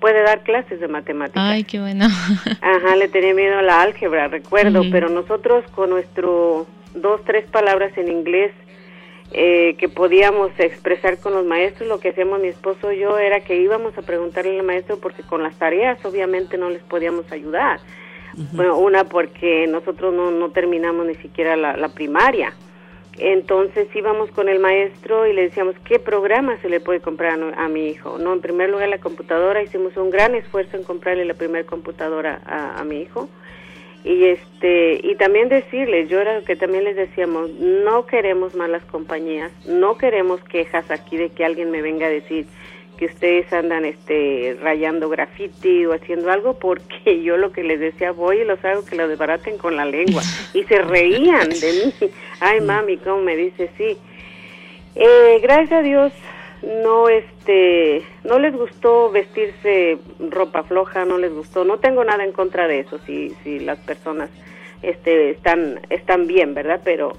[0.00, 2.06] puede dar clases de matemáticas Ay, qué bueno.
[2.60, 7.96] Ajá, le tenía miedo a la álgebra, recuerdo, pero nosotros con nuestro dos, tres palabras
[7.96, 8.52] en inglés
[9.34, 13.40] eh, que podíamos expresar con los maestros, lo que hacíamos mi esposo y yo era
[13.40, 17.80] que íbamos a preguntarle al maestro porque con las tareas obviamente no les podíamos ayudar.
[18.52, 22.52] Bueno, una porque nosotros no, no terminamos ni siquiera la, primaria.
[23.18, 27.68] Entonces íbamos con el maestro y le decíamos qué programa se le puede comprar a,
[27.68, 28.18] mi hijo.
[28.18, 29.62] No, en primer lugar la computadora.
[29.62, 33.28] Hicimos un gran esfuerzo en comprarle la primera computadora a, a mi hijo
[34.04, 38.84] y este y también decirles yo era lo que también les decíamos no queremos malas
[38.86, 42.46] compañías no queremos quejas aquí de que alguien me venga a decir
[42.96, 48.12] que ustedes andan este rayando graffiti o haciendo algo porque yo lo que les decía
[48.12, 50.22] voy y los hago que lo desbaraten con la lengua.
[50.54, 52.10] Y se reían de mí.
[52.40, 53.96] Ay mami cómo me dice sí.
[54.94, 56.12] Eh, gracias a Dios
[56.84, 61.64] no este no les gustó vestirse ropa floja no les gustó.
[61.64, 64.30] No tengo nada en contra de eso si si las personas
[64.82, 67.12] este están están bien verdad pero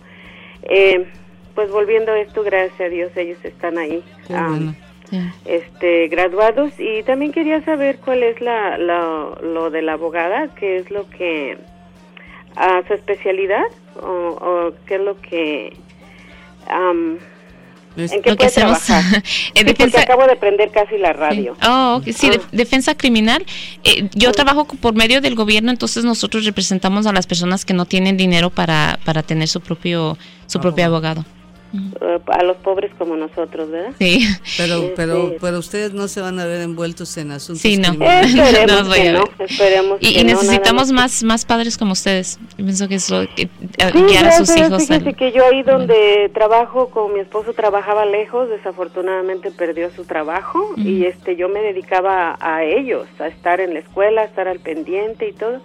[0.64, 1.08] eh,
[1.56, 4.76] pues volviendo a esto gracias a Dios ellos están ahí ah, bueno.
[5.14, 5.20] Sí.
[5.46, 10.78] este graduados y también quería saber cuál es la, la- lo de la abogada qué
[10.78, 11.58] es lo que
[12.56, 13.64] a su especialidad
[14.02, 15.74] o, o qué es lo que
[17.96, 20.98] Es- en qué Lo que puede hacemos trabajar Sí, porque defensa acabo de prender casi
[20.98, 22.48] la radio Oh, sí, de- Ah.
[22.52, 23.46] defensa criminal.
[23.84, 27.86] Eh, yo trabajo por medio del gobierno, entonces nosotros representamos a las personas que no
[27.86, 31.24] tienen dinero para, para tener su propio su propio abogado.
[32.02, 34.20] Eh, a los pobres como nosotros verdad Sí.
[34.58, 35.36] Pero, Sí, pero, sí.
[35.42, 37.94] pero ustedes no se van a ver envueltos en asuntos Sí, no.
[37.94, 42.38] esperemos No que no esperemos Y, que necesitamos más más más padres como ustedes.
[42.58, 43.50] Yo pienso que es lo que eh,
[43.92, 44.84] Sí, guiar a sus hijos.
[44.88, 50.06] Fíjese al- que yo ahí donde trabajo con mi esposo trabajaba lejos, desafortunadamente perdió su
[50.06, 54.26] trabajo y este yo me dedicaba a, a ellos, a estar en la escuela, a
[54.26, 55.62] estar al pendiente y todo.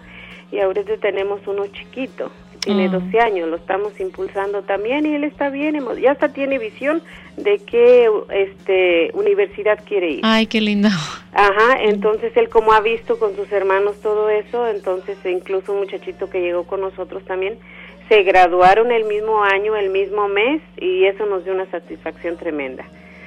[0.50, 2.30] Y ahorita tenemos uno chiquito,
[2.60, 2.98] tiene Ah.
[2.98, 7.02] 12 años, lo estamos impulsando también y él está bien, ya hasta tiene visión
[7.36, 10.20] de qué este universidad quiere ir.
[10.24, 10.88] Ay, qué lindo.
[11.32, 16.28] Ajá, entonces él como ha visto con sus hermanos todo eso, entonces incluso un muchachito
[16.28, 17.58] que llegó con nosotros también,
[18.08, 22.84] se graduaron el mismo año, el mismo mes, y eso nos dio una satisfacción tremenda.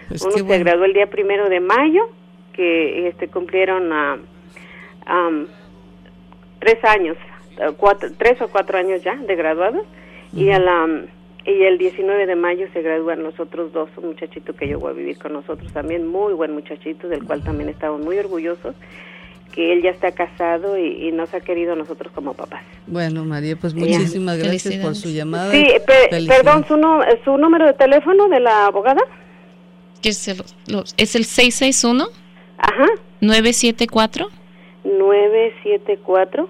[0.10, 0.66] Pues Uno se bueno.
[0.66, 2.10] graduó el día primero de mayo,
[2.54, 4.18] que este cumplieron ah,
[6.60, 7.16] tres años,
[7.78, 9.84] cuatro, tres o cuatro años ya de graduados,
[10.34, 10.88] y a la
[11.44, 14.94] y el 19 de mayo se gradúan los otros dos, un muchachito que llegó a
[14.94, 18.76] vivir con nosotros también, muy buen muchachito, del cual también estamos muy orgullosos,
[19.52, 22.62] que él ya está casado y, y nos ha querido a nosotros como papás.
[22.86, 25.52] Bueno, María, pues muchísimas gracias por su llamada.
[25.52, 29.02] Sí, pe- perdón, ¿su, nu- su número de teléfono de la abogada?
[30.00, 30.46] ¿Quieres hacerlo?
[30.68, 32.06] Lo- Es el 661
[32.60, 32.86] Ajá,
[33.22, 34.30] 974
[34.84, 36.50] 974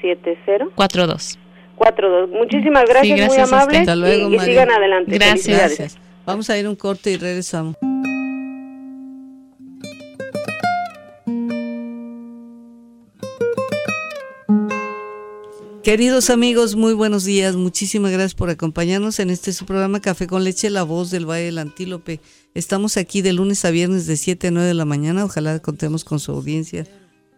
[0.00, 1.38] 7042.
[1.78, 2.30] 7042.
[2.30, 3.80] Muchísimas gracias, Sí, gracias a muy amables.
[3.80, 5.14] Hasta luego, y, sigan adelante.
[5.14, 5.58] Gracias.
[5.58, 5.98] Gracias.
[6.26, 7.76] Vamos a ir un corte y regresamos.
[15.88, 17.56] Queridos amigos, muy buenos días.
[17.56, 21.46] Muchísimas gracias por acompañarnos en este su programa Café con Leche, la voz del Valle
[21.46, 22.20] del Antílope.
[22.52, 25.24] Estamos aquí de lunes a viernes de 7 a 9 de la mañana.
[25.24, 26.84] Ojalá contemos con su audiencia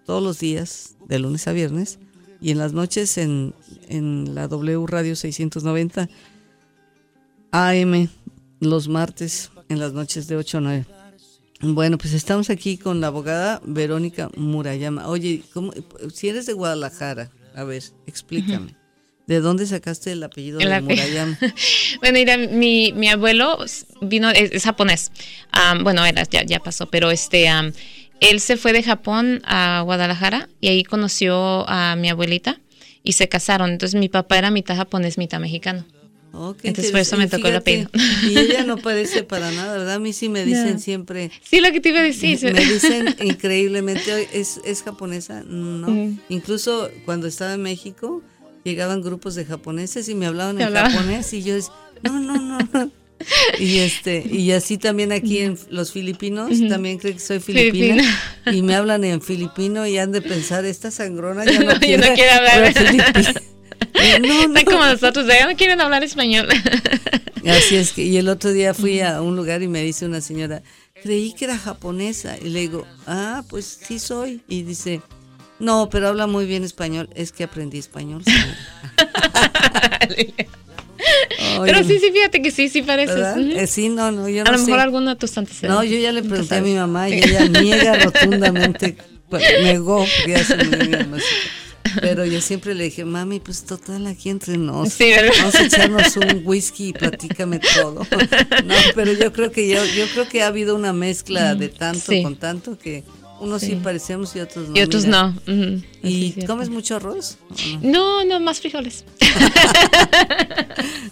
[0.04, 2.00] todos los días, de lunes a viernes.
[2.40, 3.54] Y en las noches en,
[3.88, 6.08] en la W Radio 690
[7.52, 8.08] AM,
[8.60, 10.86] los martes en las noches de 8 a 9.
[11.62, 15.08] Bueno, pues estamos aquí con la abogada Verónica Murayama.
[15.08, 15.72] Oye, ¿cómo,
[16.14, 18.74] si eres de Guadalajara, a ver, explícame.
[19.26, 21.38] ¿De dónde sacaste el apellido El de ape- Murayama?
[22.00, 23.58] Bueno, mira, mi, mi abuelo
[24.00, 25.12] vino, es, es japonés.
[25.52, 27.48] Am, bueno, era, ya, ya pasó, pero este,
[28.20, 32.60] él se fue de Japón a Guadalajara y ahí conoció a mi abuelita
[33.02, 33.70] y se casaron.
[33.70, 35.84] Entonces mi papá era mitad japonés, mitad mexicano.
[36.32, 37.88] Oh, Entonces, por eso me tocó el Fíjate,
[38.28, 39.94] Y ella no parece para nada, ¿verdad?
[39.94, 40.78] A mí sí me dicen No.
[40.78, 42.38] siempre, Sí, lo que te iba a decir.
[42.54, 45.42] me dicen increíblemente, ¿es, es japonesa?
[45.44, 46.16] No.
[46.28, 48.22] Incluso cuando estaba en México,
[48.62, 51.56] llegaban grupos de japoneses y me hablaban en japonés y yo
[52.04, 52.90] no, no, no, no.
[53.58, 58.02] y este y así también aquí en los filipinos también creen que soy filipina,
[58.50, 62.74] y me hablan en filipino y han de pensar esta sangrona ya no, quiere, hablar
[64.20, 64.64] no, no.
[64.64, 66.48] como nosotros, ya no quieren hablar español.
[67.48, 70.20] Así es que, y el otro día fui a un lugar y me dice una
[70.20, 70.62] señora,
[71.02, 72.36] creí que era japonesa.
[72.38, 74.42] Y le digo, ah, pues sí soy.
[74.48, 75.00] Y dice,
[75.58, 77.08] no, pero habla muy bien español.
[77.14, 78.22] Es que aprendí español.
[81.64, 83.14] Pero sí, sí, fíjate que sí, sí parece.
[83.60, 85.62] Eh, sí, no, no, yo no A lo mejor alguno de tus tantos.
[85.62, 88.96] No, yo ya le pregunté a mi mamá y ella niega rotundamente,
[89.28, 90.34] pues, negó que
[91.08, 91.20] me
[92.00, 94.96] pero yo siempre le dije, mami, pues total, aquí entre nos.
[95.38, 98.06] Vamos a echarnos un whisky y platícame todo.
[98.64, 102.12] No, pero yo creo que yo, yo creo que ha habido una mezcla de tanto
[102.22, 103.04] con tanto que
[103.40, 103.80] unos sí.
[103.82, 104.76] parecemos y otros no.
[104.76, 105.34] Y otros no.
[106.02, 107.38] ¿Y comes mucho arroz?
[107.82, 108.24] No?
[108.24, 108.40] no?
[108.40, 109.04] más frijoles.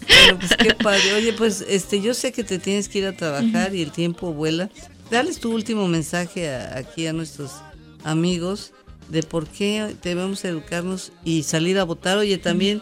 [0.07, 1.13] Pero pues qué padre.
[1.13, 4.33] Oye, pues este, yo sé que te tienes que ir a trabajar y el tiempo
[4.33, 4.69] vuela.
[5.11, 7.51] Dales tu último mensaje aquí a nuestros
[8.03, 8.73] amigos
[9.09, 12.17] de por qué debemos educarnos y salir a votar.
[12.17, 12.81] Oye, también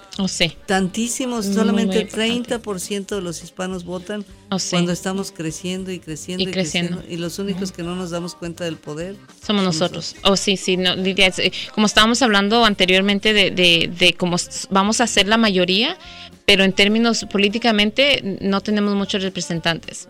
[0.65, 4.25] tantísimos, solamente 30% de los hispanos votan
[4.69, 7.03] cuando estamos creciendo y creciendo y, creciendo.
[7.07, 9.15] Y los únicos que no nos damos cuenta del poder
[9.45, 10.15] somos nosotros.
[10.23, 14.37] Oh, sí, sí, no, eh, como estábamos hablando anteriormente de, de, de cómo
[14.69, 15.97] vamos a ser la mayoría,
[16.47, 20.07] pero en términos políticamente no tenemos muchos representantes.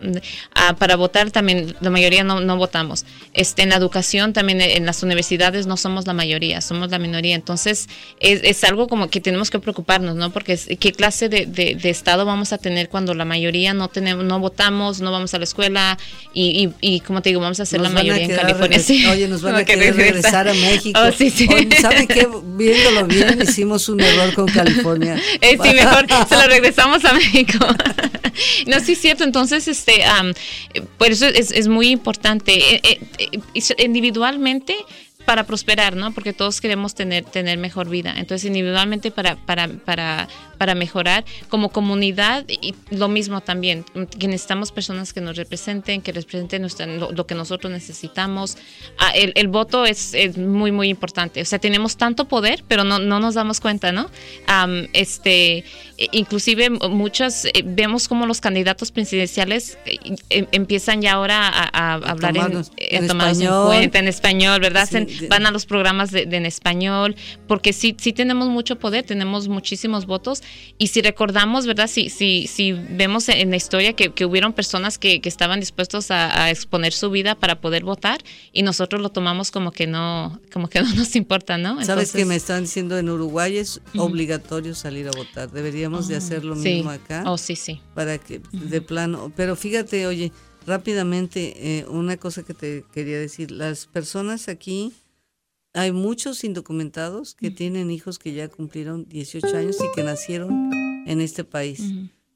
[0.54, 3.04] Ah, para votar también la mayoría no, no, votamos.
[3.34, 7.34] Este, en la educación también en las universidades no somos la mayoría, somos la minoría.
[7.34, 7.88] Entonces
[8.20, 10.30] es, es algo como que tenemos que preocuparnos, ¿no?
[10.30, 14.38] Porque qué clase de, de, Estado vamos a tener cuando la mayoría no tenemos, no
[14.38, 15.98] votamos, no vamos a la escuela
[16.32, 18.80] y, y, como te digo, vamos a ser la mayoría en California.
[19.10, 21.00] Oye, nos van a querer regresar a México.
[21.02, 21.48] Oh, sí, sí.
[21.80, 22.28] ¿Saben qué?
[22.56, 25.20] Viéndolo bien, hicimos un error con California.
[25.40, 27.58] Eh, sí, mejor se lo regresamos a México.
[28.66, 29.24] no, sí es cierto.
[29.24, 30.04] Entonces, este,
[30.96, 32.76] por eso es, es muy importante.
[32.76, 34.76] Eh, eh, eh, individualmente
[35.28, 36.12] para prosperar, ¿no?
[36.12, 38.14] Porque todos queremos tener, tener mejor vida.
[38.16, 40.26] Entonces, individualmente para, para, para,
[40.56, 43.84] para mejorar, como comunidad, y lo mismo también,
[44.18, 46.66] que necesitamos personas que nos representen, que representen
[46.98, 48.56] lo, que nosotros necesitamos.
[48.98, 51.42] Ah, el, el, voto es, es, muy, muy importante.
[51.42, 54.08] O sea, tenemos tanto poder, pero no, no nos damos cuenta, ¿no?
[54.94, 55.62] este,
[56.12, 59.98] inclusive muchas, eh, vemos como los candidatos presidenciales eh,
[60.30, 63.90] em, empiezan ya ahora a, hablar en, en, español.
[63.92, 64.88] en español, ¿verdad?
[65.28, 67.16] Van a los programas de, en español,
[67.46, 70.42] porque sí, sí tenemos mucho poder, tenemos muchísimos votos
[70.78, 71.88] y si recordamos, ¿verdad?
[71.88, 76.10] Si, si, si vemos en la historia que, que hubieron personas que, que estaban dispuestos
[76.10, 80.68] a, exponer su vida para poder votar y nosotros lo tomamos como que no, como
[80.68, 81.82] que no nos importa, ¿no?
[81.84, 86.18] Sabes que me están diciendo en Uruguay es obligatorio salir a votar, deberíamos de oh,
[86.18, 87.24] hacer lo mismo acá.
[87.26, 87.80] Oh, sí, sí.
[87.94, 90.32] Para que de plano, pero fíjate, oye,
[90.66, 94.92] rápidamente, eh, una cosa que te quería decir, las personas aquí
[95.78, 100.72] hay muchos indocumentados que tienen hijos que ya cumplieron 18 años y que nacieron
[101.06, 101.80] en este país.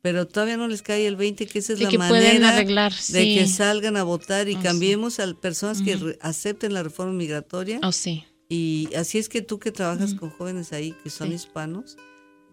[0.01, 3.97] Pero todavía no les cae el 20, que esa es la manera de que salgan
[3.97, 7.81] a votar y oh, cambiemos a personas que acepten la reforma migratoria.
[7.83, 8.25] Oh, sí.
[8.49, 11.97] Y así es que tú que trabajas con jóvenes ahí que son hispanos,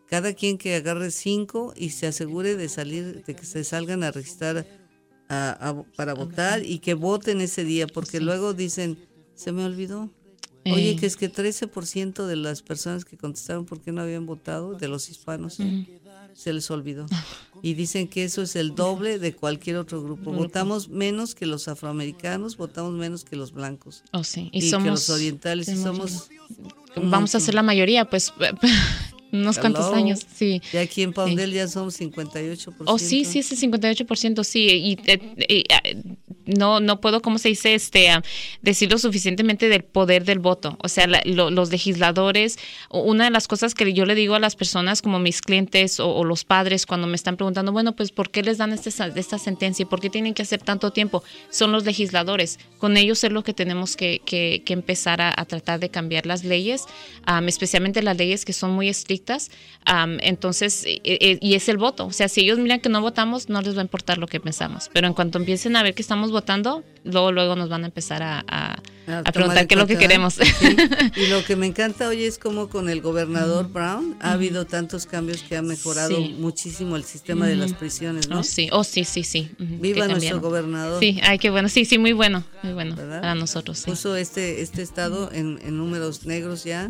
[0.08, 4.12] cada quien que agarre cinco y se asegure de salir, de que se salgan a
[4.12, 4.66] registrar
[5.28, 8.98] para votar y que voten ese día, porque luego dicen,
[9.36, 10.10] se me olvidó.
[10.74, 14.74] Oye, que es que 13% de las personas que contestaron por qué no habían votado,
[14.74, 15.58] de los hispanos,
[16.34, 17.06] se les olvidó.
[17.62, 20.32] Y dicen que eso es el doble de cualquier otro grupo.
[20.32, 24.04] Votamos menos que los afroamericanos, votamos menos que los blancos.
[24.14, 24.50] Oh, sí.
[24.54, 25.68] Y, somos, que los orientales.
[25.68, 26.30] Y somos...
[26.96, 28.34] Vamos a ser la mayoría, pues
[29.32, 30.62] unos cuantos años, sí.
[30.74, 32.84] Y aquí en Poundel ya somos 58%.
[32.86, 34.68] Oh, sí, sí, ese 58%, sí.
[34.70, 35.00] Y,
[35.48, 35.66] y,
[36.58, 37.76] no, no puedo, ¿cómo se dice?
[37.76, 38.22] Este, uh,
[38.62, 40.78] decirlo suficientemente del poder del voto.
[40.84, 42.58] O sea, los legisladores,
[42.90, 46.24] una de las cosas que yo le digo a las personas como mis clientes o,
[46.24, 49.84] los padres cuando me están preguntando, bueno, pues ¿por qué les dan este, esta sentencia
[49.84, 51.24] y por qué tienen que hacer tanto tiempo?
[51.50, 52.60] Son los legisladores.
[52.78, 56.86] Con ellos es lo que tenemos que, que, empezar a, tratar de cambiar las leyes,
[57.48, 59.19] especialmente las leyes que son muy estrictas.
[60.22, 62.08] Entonces, e, e, y es el voto.
[62.08, 64.40] O sea, si ellos miran que no votamos, no les va a importar lo que
[64.40, 64.90] pensamos.
[64.94, 68.22] Pero en cuanto empiecen a ver que estamos votando, luego luego nos van a empezar
[68.24, 68.80] a,
[69.32, 70.38] preguntar qué es lo que queremos.
[71.16, 75.06] Y lo que me encanta hoy es como con el gobernador Brown ha habido tantos
[75.06, 78.40] cambios que ha mejorado muchísimo el sistema de las prisiones, ¿no?
[78.40, 79.50] Oh, sí, oh, sí, sí, sí.
[79.58, 81.00] Viva nuestro gobernador.
[81.00, 83.84] Sí, ay, qué bueno, sí, sí, muy bueno, muy bueno para nosotros.
[83.86, 86.90] Puso este, este estado en, en números negros ya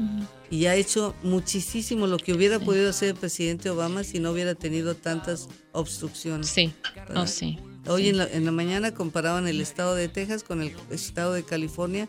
[0.49, 4.55] y ha hecho muchísimo lo que hubiera podido hacer el presidente Obama si no hubiera
[4.55, 6.47] tenido tantas obstrucciones.
[6.47, 6.73] Sí,
[7.15, 7.59] oh, sí.
[7.89, 11.41] Hoy En, la, en la mañana comparaban el estado de Texas con el estado de
[11.43, 12.07] California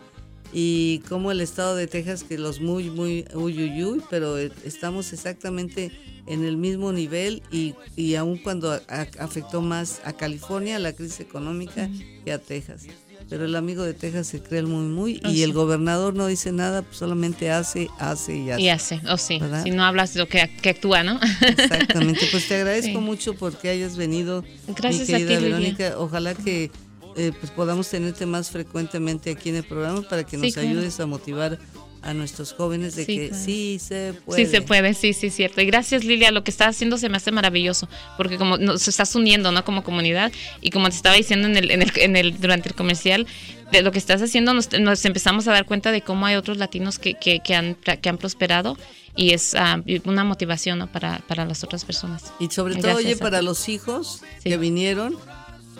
[0.52, 5.90] y como el estado de Texas, que los muy, muy uy, pero estamos exactamente
[6.26, 11.88] en el mismo nivel y, y aun cuando afectó más a California la crisis económica
[12.24, 12.86] que a Texas
[13.30, 16.50] pero el amigo de Texas se cree el muy muy y el gobernador no dice
[16.50, 18.62] nada, pues solamente hace, hace y hace.
[18.62, 21.20] Y hace, o oh, sí, si no hablas de lo que, que, actúa, ¿no?
[21.40, 26.34] Exactamente, pues te agradezco mucho porque hayas venido, Gracias mi querida a ti, Verónica, ojalá
[26.34, 26.72] que
[27.16, 31.06] eh, pues podamos tenerte más frecuentemente aquí en el programa para que nos ayudes a
[31.06, 31.58] motivar
[32.02, 34.44] a nuestros jóvenes de que sí se puede.
[34.44, 35.60] Sí se puede, sí, sí, cierto.
[35.60, 39.14] Y gracias Lilia, lo que estás haciendo se me hace maravilloso, porque como nos estás
[39.14, 39.64] uniendo, ¿no?
[39.64, 42.74] Como comunidad y como te estaba diciendo en el, en el, en el durante el
[42.74, 43.26] comercial,
[43.70, 46.98] de lo que estás haciendo nos, empezamos a dar cuenta de cómo hay otros latinos
[46.98, 48.76] que, que, que han, que han prosperado
[49.14, 50.90] y es ah, una motivación ¿no?
[50.90, 52.32] para, para las otras personas.
[52.38, 55.16] Y sobre todo, oye, para los hijos que vinieron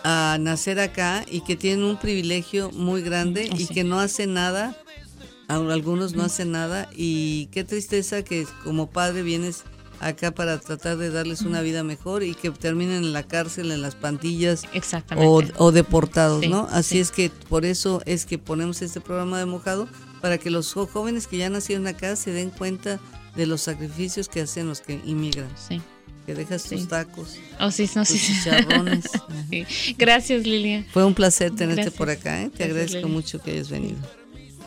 [0.05, 4.77] a nacer acá y que tienen un privilegio muy grande y que no hacen nada
[5.51, 9.64] algunos no hacen nada y qué tristeza que como padre vienes
[10.01, 13.82] acá para tratar de darles una vida mejor y que terminen en la cárcel, en
[13.82, 14.62] las pandillas
[15.59, 16.66] o, deportados, ¿no?
[16.70, 19.88] Así es que por eso es que ponemos este programa de mojado
[20.20, 22.98] para que los jóvenes que ya nacieron acá se den cuenta
[23.36, 25.48] de los sacrificios que hacen los que inmigran.
[25.57, 25.80] Sí.
[26.26, 29.07] Que dejas tus tacos, oh, sí, tus chicharrones.
[29.98, 30.86] Gracias, Lilia.
[30.92, 32.51] Fue un placer tenerte por acá, ¿eh?
[32.55, 33.98] Te agradezco mucho que hayas venido.